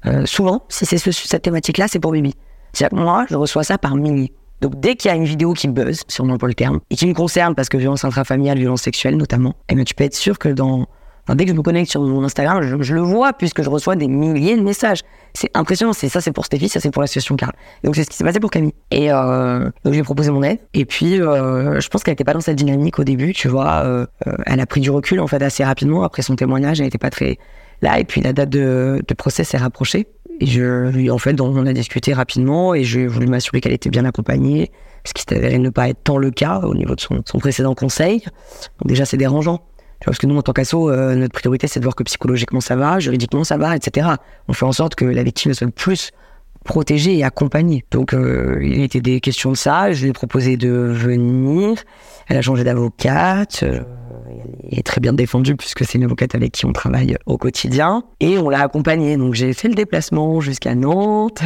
[0.08, 2.34] Euh, souvent, si c'est ce, cette thématique-là, c'est pour Bibi.
[2.74, 4.34] C'est-à-dire que moi, je reçois ça par milliers.
[4.62, 6.96] Donc dès qu'il y a une vidéo qui buzz, si on emploie le terme, et
[6.96, 10.16] qui me concerne parce que violence intrafamiliale, violence sexuelle notamment, eh bien, tu peux être
[10.16, 10.88] sûr que dans
[11.36, 14.08] dès que je me connecte sur mon Instagram, je, le vois puisque je reçois des
[14.08, 15.02] milliers de messages.
[15.34, 15.94] C'est impressionnant.
[15.94, 17.54] C'est ça, c'est pour Stéphie, ça c'est pour l'association Carl.
[17.84, 18.74] Donc c'est ce qui s'est passé pour Camille.
[18.92, 20.60] Et euh, donc j'ai proposé mon aide.
[20.74, 23.84] Et puis euh, je pense qu'elle n'était pas dans cette dynamique au début, tu vois.
[23.84, 26.80] Euh, euh, elle a pris du recul en fait assez rapidement après son témoignage.
[26.80, 27.38] Elle n'était pas très
[27.82, 28.00] là.
[28.00, 30.08] Et puis la date de, de procès s'est rapprochée.
[30.40, 34.06] Et je, en fait, on a discuté rapidement et j'ai voulu m'assurer qu'elle était bien
[34.06, 34.72] accompagnée,
[35.04, 37.40] ce qui s'est avéré ne pas être tant le cas au niveau de son, son
[37.40, 38.20] précédent conseil.
[38.80, 39.62] Donc déjà, c'est dérangeant
[40.06, 42.76] parce que nous, en tant qu'asso, euh, notre priorité, c'est de voir que psychologiquement ça
[42.76, 44.08] va, juridiquement ça va, etc.
[44.48, 46.12] On fait en sorte que la victime soit plus
[46.64, 47.86] protégée et accompagnée.
[47.92, 49.92] Donc, euh, il était des questions de ça.
[49.92, 51.78] Je lui ai proposé de venir.
[52.28, 53.62] Elle a changé d'avocate.
[53.64, 53.82] Euh,
[54.70, 58.04] elle est très bien défendue puisque c'est une avocate avec qui on travaille au quotidien.
[58.20, 59.16] Et on l'a accompagnée.
[59.18, 61.42] Donc, j'ai fait le déplacement jusqu'à Nantes.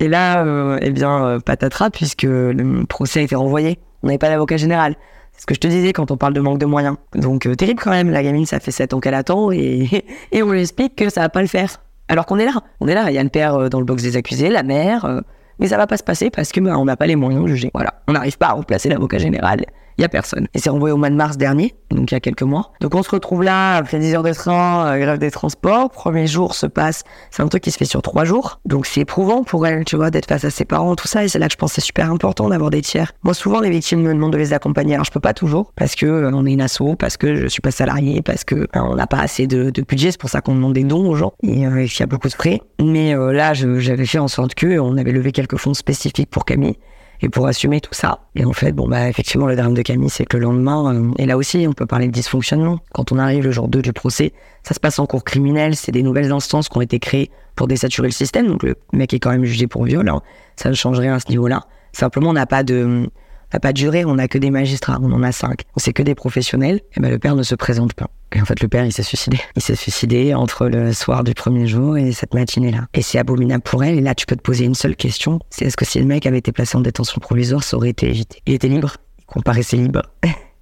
[0.00, 3.78] Et là, eh bien, patatras, puisque le procès a été renvoyé.
[4.02, 4.96] On n'avait pas d'avocat général.
[5.38, 6.96] Ce que je te disais quand on parle de manque de moyens.
[7.14, 8.10] Donc, euh, terrible quand même.
[8.10, 11.20] La gamine, ça fait 7 ans qu'elle attend et, et on lui explique que ça
[11.20, 11.82] va pas le faire.
[12.08, 12.62] Alors qu'on est là.
[12.80, 13.10] On est là.
[13.10, 15.04] Il y a le père euh, dans le box des accusés, la mère.
[15.04, 15.20] Euh,
[15.58, 17.48] mais ça va pas se passer parce que bah, on n'a pas les moyens de
[17.48, 17.70] juger.
[17.74, 17.94] Voilà.
[18.08, 19.64] On n'arrive pas à remplacer l'avocat général
[19.98, 20.46] il y a personne.
[20.54, 22.72] Et c'est renvoyé au mois de mars dernier, donc il y a quelques mois.
[22.80, 25.90] Donc on se retrouve là, après 10 heures de train, euh, grève des transports.
[25.90, 28.60] Premier jour se passe, c'est un truc qui se fait sur trois jours.
[28.64, 31.24] Donc c'est éprouvant pour elle, tu vois, d'être face à ses parents, tout ça.
[31.24, 33.12] Et c'est là que je pense que c'est super important d'avoir des tiers.
[33.22, 34.94] Moi, souvent, les victimes me demandent de les accompagner.
[34.94, 37.46] Alors je peux pas toujours, parce que euh, on est une asso, parce que je
[37.46, 40.10] suis pas salarié, parce que euh, on n'a pas assez de, de budget.
[40.10, 41.32] C'est pour ça qu'on demande des dons aux gens.
[41.42, 42.60] Et il y a beaucoup de frais.
[42.82, 46.76] Mais là, j'avais fait en sorte que on avait levé quelques fonds spécifiques pour Camille
[47.20, 48.20] et pour assumer tout ça.
[48.34, 51.12] Et en fait, bon, bah, effectivement, le drame de Camille, c'est que le lendemain, euh,
[51.18, 52.78] et là aussi, on peut parler de dysfonctionnement.
[52.92, 55.92] Quand on arrive le jour 2 du procès, ça se passe en cours criminel, c'est
[55.92, 58.46] des nouvelles instances qui ont été créées pour désaturer le système.
[58.46, 60.08] Donc, le mec est quand même jugé pour viol.
[60.08, 60.20] Hein.
[60.56, 61.64] Ça ne change rien à ce niveau-là.
[61.92, 63.08] Simplement, on n'a pas de,
[63.52, 65.62] n'a pas de juré, on n'a que des magistrats, on en a cinq.
[65.76, 66.80] On sait que des professionnels.
[66.96, 68.08] Et ben, le père ne se présente pas.
[68.34, 69.38] Et en fait, le père, il s'est suicidé.
[69.54, 72.86] Il s'est suicidé entre le soir du premier jour et cette matinée-là.
[72.94, 73.98] Et c'est abominable pour elle.
[73.98, 75.38] Et là, tu peux te poser une seule question.
[75.50, 78.08] C'est est-ce que si le mec avait été placé en détention provisoire, ça aurait été
[78.08, 78.42] évité?
[78.46, 78.96] Il était libre.
[79.18, 80.02] Il comparaissait libre.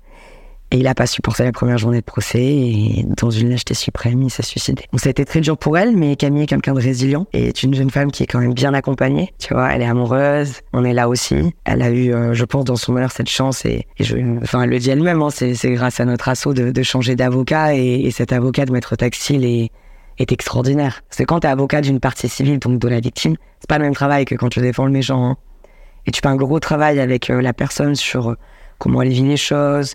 [0.75, 4.20] Et il a pas supporté la première journée de procès et dans une lâcheté suprême,
[4.22, 4.83] il s'est suicidé.
[4.91, 7.47] Donc ça a été très dur pour elle, mais Camille est quelqu'un de résilient et
[7.47, 9.33] est une jeune femme qui est quand même bien accompagnée.
[9.39, 11.55] Tu vois, elle est amoureuse, on est là aussi.
[11.64, 14.70] Elle a eu, euh, je pense, dans son malheur cette chance et, je, enfin, elle
[14.70, 18.33] le dit elle-même, hein, c'est, grâce à notre assaut de, changer d'avocat et, et, cet
[18.33, 19.70] avocat de Maître Taxil est,
[20.18, 21.03] est extraordinaire.
[21.09, 23.85] Parce que quand t'es avocat d'une partie civile, donc de la victime, c'est pas le
[23.85, 25.25] même travail que quand tu défends le méchant.
[25.25, 25.37] Hein.
[26.07, 28.37] Et tu fais un gros travail avec euh, la personne sur euh,
[28.79, 29.95] comment elle vit les choses,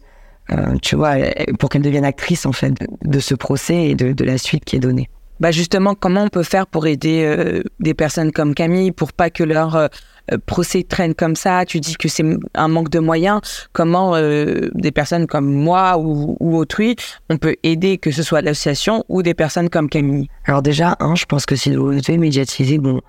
[0.51, 1.15] euh, tu vois,
[1.59, 2.73] pour qu'elle devienne actrice en fait
[3.03, 5.09] de, ce procès et de, la suite qui est donnée.
[5.39, 9.29] Bah justement, comment on peut faire pour aider euh, des personnes comme Camille pour pas
[9.29, 9.87] que leur euh,
[10.45, 11.63] procès traîne comme ça?
[11.65, 12.25] Tu dis que c'est
[12.55, 13.39] un manque de moyens.
[13.71, 16.95] Comment des personnes comme moi ou, autrui,
[17.29, 20.29] on peut aider que ce soit l'association ou des personnes comme Camille?
[20.45, 23.01] Alors déjà, hein, je pense que si vous devez médiatiser, bon,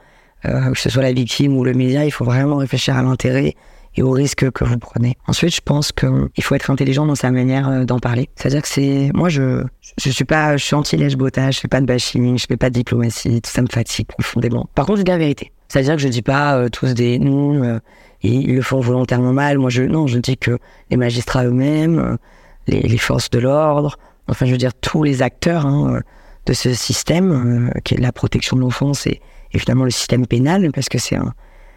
[0.45, 3.57] que ce soit la victime ou le média, il faut vraiment réfléchir à l'intérêt
[3.97, 5.17] et au risque que vous prenez.
[5.27, 8.29] Ensuite, je pense qu'il faut être intelligent dans sa manière euh, d'en parler.
[8.37, 9.65] C'est-à-dire que c'est, moi, je,
[9.99, 12.75] je suis pas, je suis anti-lèche-botage, je fais pas de bashing, je fais pas de
[12.75, 14.69] diplomatie, tout ça me fatigue profondément.
[14.75, 15.53] Par contre, je dis la vérité.
[15.69, 17.79] C'est-à-dire que je dis pas euh, tous des noms, euh,
[18.23, 19.59] ils le font volontairement mal.
[19.59, 20.59] Moi, je, non, je dis que
[20.91, 22.19] les magistrats eux-mêmes,
[22.67, 26.01] les, les, forces de l'ordre, enfin, je veux dire, tous les acteurs hein,
[26.47, 29.21] de ce système, qui est la protection de l'enfance et,
[29.53, 31.35] et finalement le système pénal, parce que c'est un,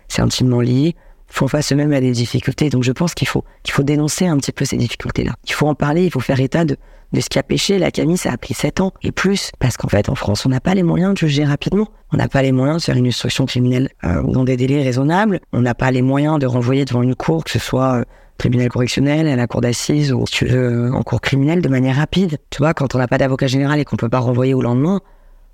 [0.07, 0.95] c'est intimement lié,
[1.33, 2.69] font face eux-mêmes à des difficultés.
[2.69, 5.33] Donc je pense qu'il faut, qu'il faut dénoncer un petit peu ces difficultés-là.
[5.45, 6.77] Il faut en parler, il faut faire état de,
[7.13, 7.79] de ce qui a péché.
[7.79, 9.51] La Camille, ça a pris 7 ans et plus.
[9.59, 11.87] Parce qu'en fait, en France, on n'a pas les moyens de juger rapidement.
[12.11, 15.39] On n'a pas les moyens de faire une instruction criminelle euh, dans des délais raisonnables.
[15.53, 18.03] On n'a pas les moyens de renvoyer devant une cour, que ce soit euh,
[18.37, 22.37] tribunal correctionnel, à la cour d'assises ou veux, en cour criminelle de manière rapide.
[22.51, 25.01] Tu vois, quand on n'a pas d'avocat général et qu'on peut pas renvoyer au lendemain,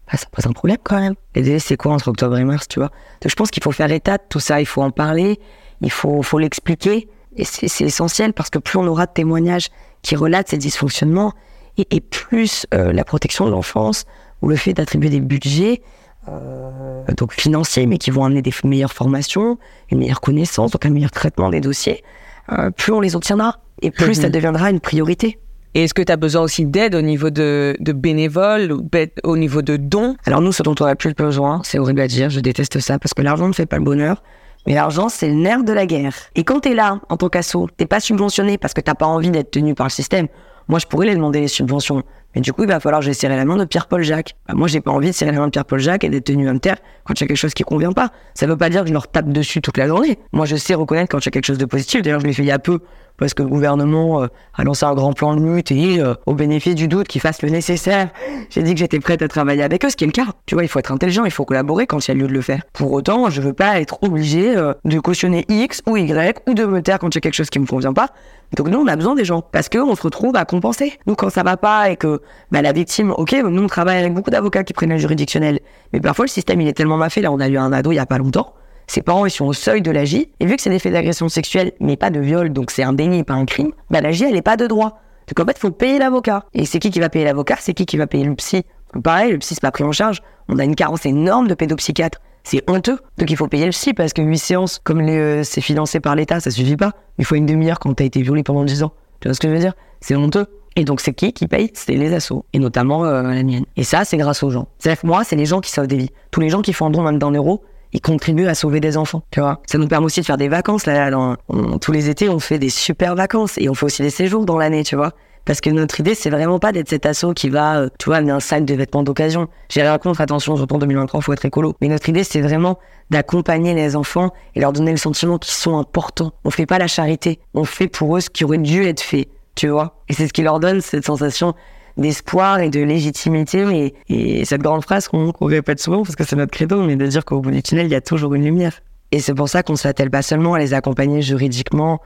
[0.09, 1.13] ah, ça pose un problème quand même.
[1.35, 2.89] Les délais, c'est quoi entre octobre et mars, tu vois?
[3.21, 5.39] Donc, je pense qu'il faut faire état de tout ça, il faut en parler,
[5.81, 7.07] il faut, faut l'expliquer.
[7.35, 9.69] Et c'est essentiel parce que plus on aura de témoignages
[10.01, 11.33] qui relatent ces dysfonctionnements,
[11.77, 14.05] et, et plus euh, la protection de l'enfance
[14.41, 15.81] ou le fait d'attribuer des budgets
[16.27, 19.57] euh, donc financiers, mais qui vont amener des meilleures formations,
[19.89, 22.03] une meilleure connaissance, donc un meilleur traitement des dossiers,
[22.51, 25.39] euh, plus on les obtiendra et plus ça deviendra une priorité.
[25.75, 28.89] Et est-ce que tu as besoin aussi d'aide au niveau de, de bénévoles, ou
[29.23, 30.15] au niveau de dons?
[30.25, 32.97] Alors nous, ce dont on a plus besoin, c'est horrible à dire, je déteste ça,
[32.97, 34.23] parce que l'argent ne fait pas le bonheur.
[34.67, 36.13] Mais l'argent, c'est le nerf de la guerre.
[36.35, 39.31] Et quand t'es là, en tant qu'asso, t'es pas subventionné parce que t'as pas envie
[39.31, 40.27] d'être tenu par le système.
[40.67, 42.03] Moi, je pourrais les demander les subventions.
[42.35, 44.35] Mais du coup, il va falloir que la main de Pierre-Paul Jacques.
[44.47, 46.47] Bah, moi, j'ai pas envie de serrer la main de Pierre-Paul Jacques et d'être tenu
[46.47, 48.11] à me taire quand il y a quelque chose qui convient pas.
[48.35, 50.19] Ça veut pas dire que je leur tape dessus toute la journée.
[50.31, 52.03] Moi, je sais reconnaître quand il y a quelque chose de positif.
[52.03, 52.81] D'ailleurs, je l'ai fait il y a peu
[53.19, 56.33] parce que le gouvernement euh, a lancé un grand plan de lutte et euh, au
[56.33, 58.09] bénéfice du doute qu'ils fassent le nécessaire,
[58.49, 60.27] j'ai dit que j'étais prête à travailler avec eux, ce qui est le cas.
[60.45, 62.33] Tu vois, il faut être intelligent, il faut collaborer quand il y a lieu de
[62.33, 62.61] le faire.
[62.73, 66.65] Pour autant, je veux pas être obligé euh, de cautionner X ou Y ou de
[66.65, 68.07] me taire quand il y a quelque chose qui me convient pas.
[68.55, 70.97] Donc nous, on a besoin des gens parce qu'on se retrouve à compenser.
[71.05, 74.13] Nous, quand ça va pas et que bah, la victime, ok, nous on travaille avec
[74.13, 75.59] beaucoup d'avocats qui prennent la juridictionnelle,
[75.93, 77.21] mais parfois le système il est tellement mal fait.
[77.21, 78.53] Là, on a eu un ado il y a pas longtemps
[78.89, 81.29] ses parents ils sont au seuil de l'AGI, et vu que c'est des faits d'agression
[81.29, 84.35] sexuelle, mais pas de viol, donc c'est un déni, pas un crime, bah l'AGI elle
[84.35, 84.99] est pas de droit.
[85.27, 86.45] Donc en fait, il faut payer l'avocat.
[86.55, 87.57] Et c'est qui qui va payer l'avocat?
[87.59, 88.63] C'est qui qui va payer le psy?
[89.03, 90.21] Pareil, le psy c'est pas pris en charge.
[90.47, 92.19] On a une carence énorme de pédopsychiatres.
[92.43, 92.97] C'est honteux.
[93.19, 96.15] Donc il faut payer le psy parce que 8 séances, comme euh, c'est financé par
[96.15, 96.93] l'État, ça suffit pas.
[97.19, 98.91] Il faut une demi-heure quand t'as été violé pendant 10 ans.
[99.19, 99.73] Tu vois ce que je veux dire?
[100.01, 100.47] C'est honteux.
[100.75, 101.69] Et donc c'est qui qui paye?
[101.75, 103.65] C'est les assos, et notamment euh, la mienne.
[103.75, 104.67] Et ça, c'est grâce aux gens.
[104.81, 106.11] Que moi, c'est les gens qui sauvent des vies.
[106.31, 107.63] Tous les gens qui font un don même d'un euro,
[107.93, 109.61] ils contribuent à sauver des enfants, tu vois.
[109.65, 111.35] Ça nous permet aussi de faire des vacances, là, dans,
[111.79, 114.57] tous les étés, on fait des super vacances, et on fait aussi des séjours dans
[114.57, 115.13] l'année, tu vois.
[115.45, 118.17] Parce que notre idée, c'est vraiment pas d'être cet assaut qui va, euh, tu vois,
[118.17, 119.47] amener un sac de vêtements d'occasion.
[119.69, 121.73] J'ai rien contre, attention, surtout en 2023, faut être écolo.
[121.81, 122.77] Mais notre idée, c'est vraiment
[123.09, 126.33] d'accompagner les enfants et leur donner le sentiment qu'ils sont importants.
[126.43, 127.39] On fait pas la charité.
[127.55, 130.03] On fait pour eux ce qui aurait dû être fait, tu vois.
[130.07, 131.55] Et c'est ce qui leur donne cette sensation
[131.99, 133.93] d'espoir et de légitimité.
[134.09, 137.25] Et, cette grande phrase qu'on répète souvent, parce que c'est notre credo, mais de dire
[137.25, 138.79] qu'au bout du tunnel, il y a toujours une lumière.
[139.11, 141.99] Et c'est pour ça qu'on s'attelle pas seulement à les accompagner juridiquement,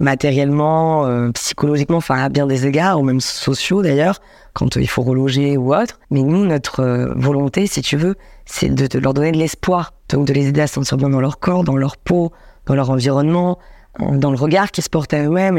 [0.00, 4.20] matériellement, euh, psychologiquement, enfin à bien des égards, ou même sociaux d'ailleurs,
[4.54, 6.00] quand il faut reloger ou autre.
[6.10, 10.26] Mais nous, notre euh, volonté, si tu veux, c'est de, leur donner de l'espoir, donc
[10.26, 12.32] de les aider à se sentir bien dans leur corps, dans leur peau,
[12.66, 13.58] dans leur environnement,
[13.98, 15.58] dans le regard qu'ils se portent à eux-mêmes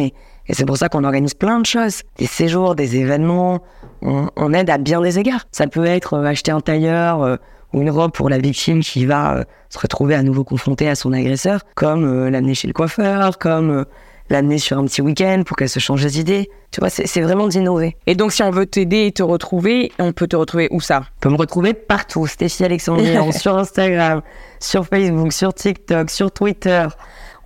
[0.50, 3.62] et c'est pour ça qu'on organise plein de choses, des séjours, des événements.
[4.02, 5.46] On, aide à bien des égards.
[5.52, 7.36] Ça peut être euh, acheter un tailleur euh,
[7.72, 10.96] ou une robe pour la victime qui va euh, se retrouver à nouveau confrontée à
[10.96, 13.86] son agresseur, comme l'amener chez le coiffeur, comme
[14.32, 16.50] l'amener sur un petit week-end pour qu'elle se change des idées.
[16.72, 17.96] Tu vois, c'est vraiment d'innover.
[18.08, 21.02] Et donc, si on veut t'aider et te retrouver, on peut te retrouver où ça?
[21.18, 22.26] On peut me retrouver partout.
[22.26, 24.22] Stéphie Alexandrian, sur Instagram,
[24.60, 26.88] sur Facebook, sur TikTok, sur Twitter.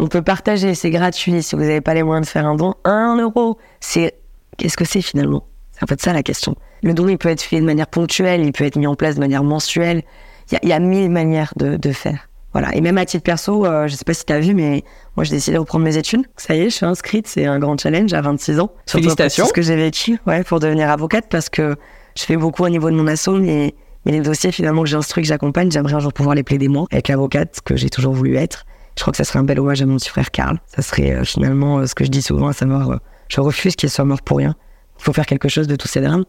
[0.03, 1.41] On peut partager, c'est gratuit.
[1.41, 4.15] Si vous n'avez pas les moyens de faire un don, un euro, c'est
[4.57, 5.45] qu'est-ce que c'est finalement?
[5.71, 6.57] C'est en fait ça la question.
[6.81, 9.15] Le don, il peut être fait de manière ponctuelle, il peut être mis en place
[9.15, 10.03] de manière mensuelle.
[10.51, 12.27] Il y, a mille manières de, faire.
[12.51, 12.75] Voilà.
[12.75, 14.83] Et même à titre perso, euh, je sais pas si tu as vu, mais
[15.15, 16.25] moi j'ai décidé de reprendre mes études.
[16.35, 17.27] Ça y est, je suis inscrite.
[17.27, 18.73] C'est un grand challenge à 26 ans.
[18.85, 19.45] Félicitations.
[19.45, 21.77] C'est ce que j'ai vécu, ouais, pour devenir avocate parce que
[22.17, 23.73] je fais beaucoup au niveau de mon asso, mais,
[24.05, 26.87] mais les dossiers finalement que j'instruis, que j'accompagne, j'aimerais un jour pouvoir les plaider moi
[26.91, 28.65] avec l'avocate que j'ai toujours voulu être.
[28.95, 30.59] Je crois que ça serait un bel hommage à mon petit frère Karl.
[30.67, 32.97] Ça serait euh, finalement euh, ce que je dis souvent, à savoir, euh,
[33.29, 34.55] je refuse qu'il soit mort pour rien.
[34.99, 36.25] Il faut faire quelque chose de tous ces drames.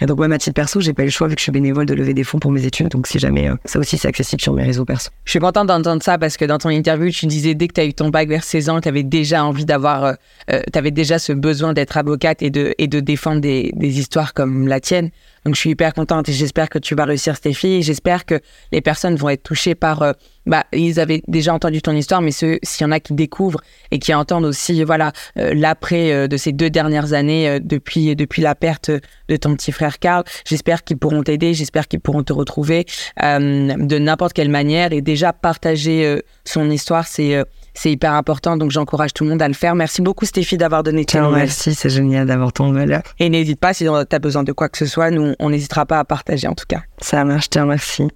[0.00, 1.52] Et donc, moi, ma petite perso, j'ai pas eu le choix, vu que je suis
[1.52, 2.88] bénévole, de lever des fonds pour mes études.
[2.88, 5.10] Donc, si jamais, ça aussi, c'est accessible sur mes réseaux perso.
[5.24, 7.80] Je suis contente d'entendre ça parce que dans ton interview, tu disais dès que tu
[7.80, 10.16] as eu ton bac vers 16 ans, tu avais déjà envie d'avoir,
[10.48, 15.10] tu avais déjà ce besoin d'être avocate et de, défendre des histoires comme la tienne.
[15.44, 17.82] Donc je suis hyper contente et j'espère que tu vas réussir Stéphie.
[17.82, 18.40] J'espère que
[18.72, 20.02] les personnes vont être touchées par...
[20.02, 20.12] Euh,
[20.46, 23.98] bah, ils avaient déjà entendu ton histoire, mais s'il y en a qui découvrent et
[23.98, 28.54] qui entendent aussi voilà euh, l'après euh, de ces deux dernières années depuis, depuis la
[28.54, 28.90] perte
[29.28, 32.84] de ton petit frère Karl, j'espère qu'ils pourront t'aider, j'espère qu'ils pourront te retrouver
[33.18, 37.42] de n'importe quelle manière et déjà partager son histoire, c'est
[37.74, 39.74] c'est hyper important, donc j'encourage tout le monde à le faire.
[39.74, 43.02] Merci beaucoup Stéphie d'avoir donné ton Merci, c'est génial d'avoir ton valeur.
[43.18, 45.84] Et n'hésite pas, si tu as besoin de quoi que ce soit, nous, on n'hésitera
[45.84, 46.82] pas à partager en tout cas.
[46.98, 48.08] Ça marche, je te remercie.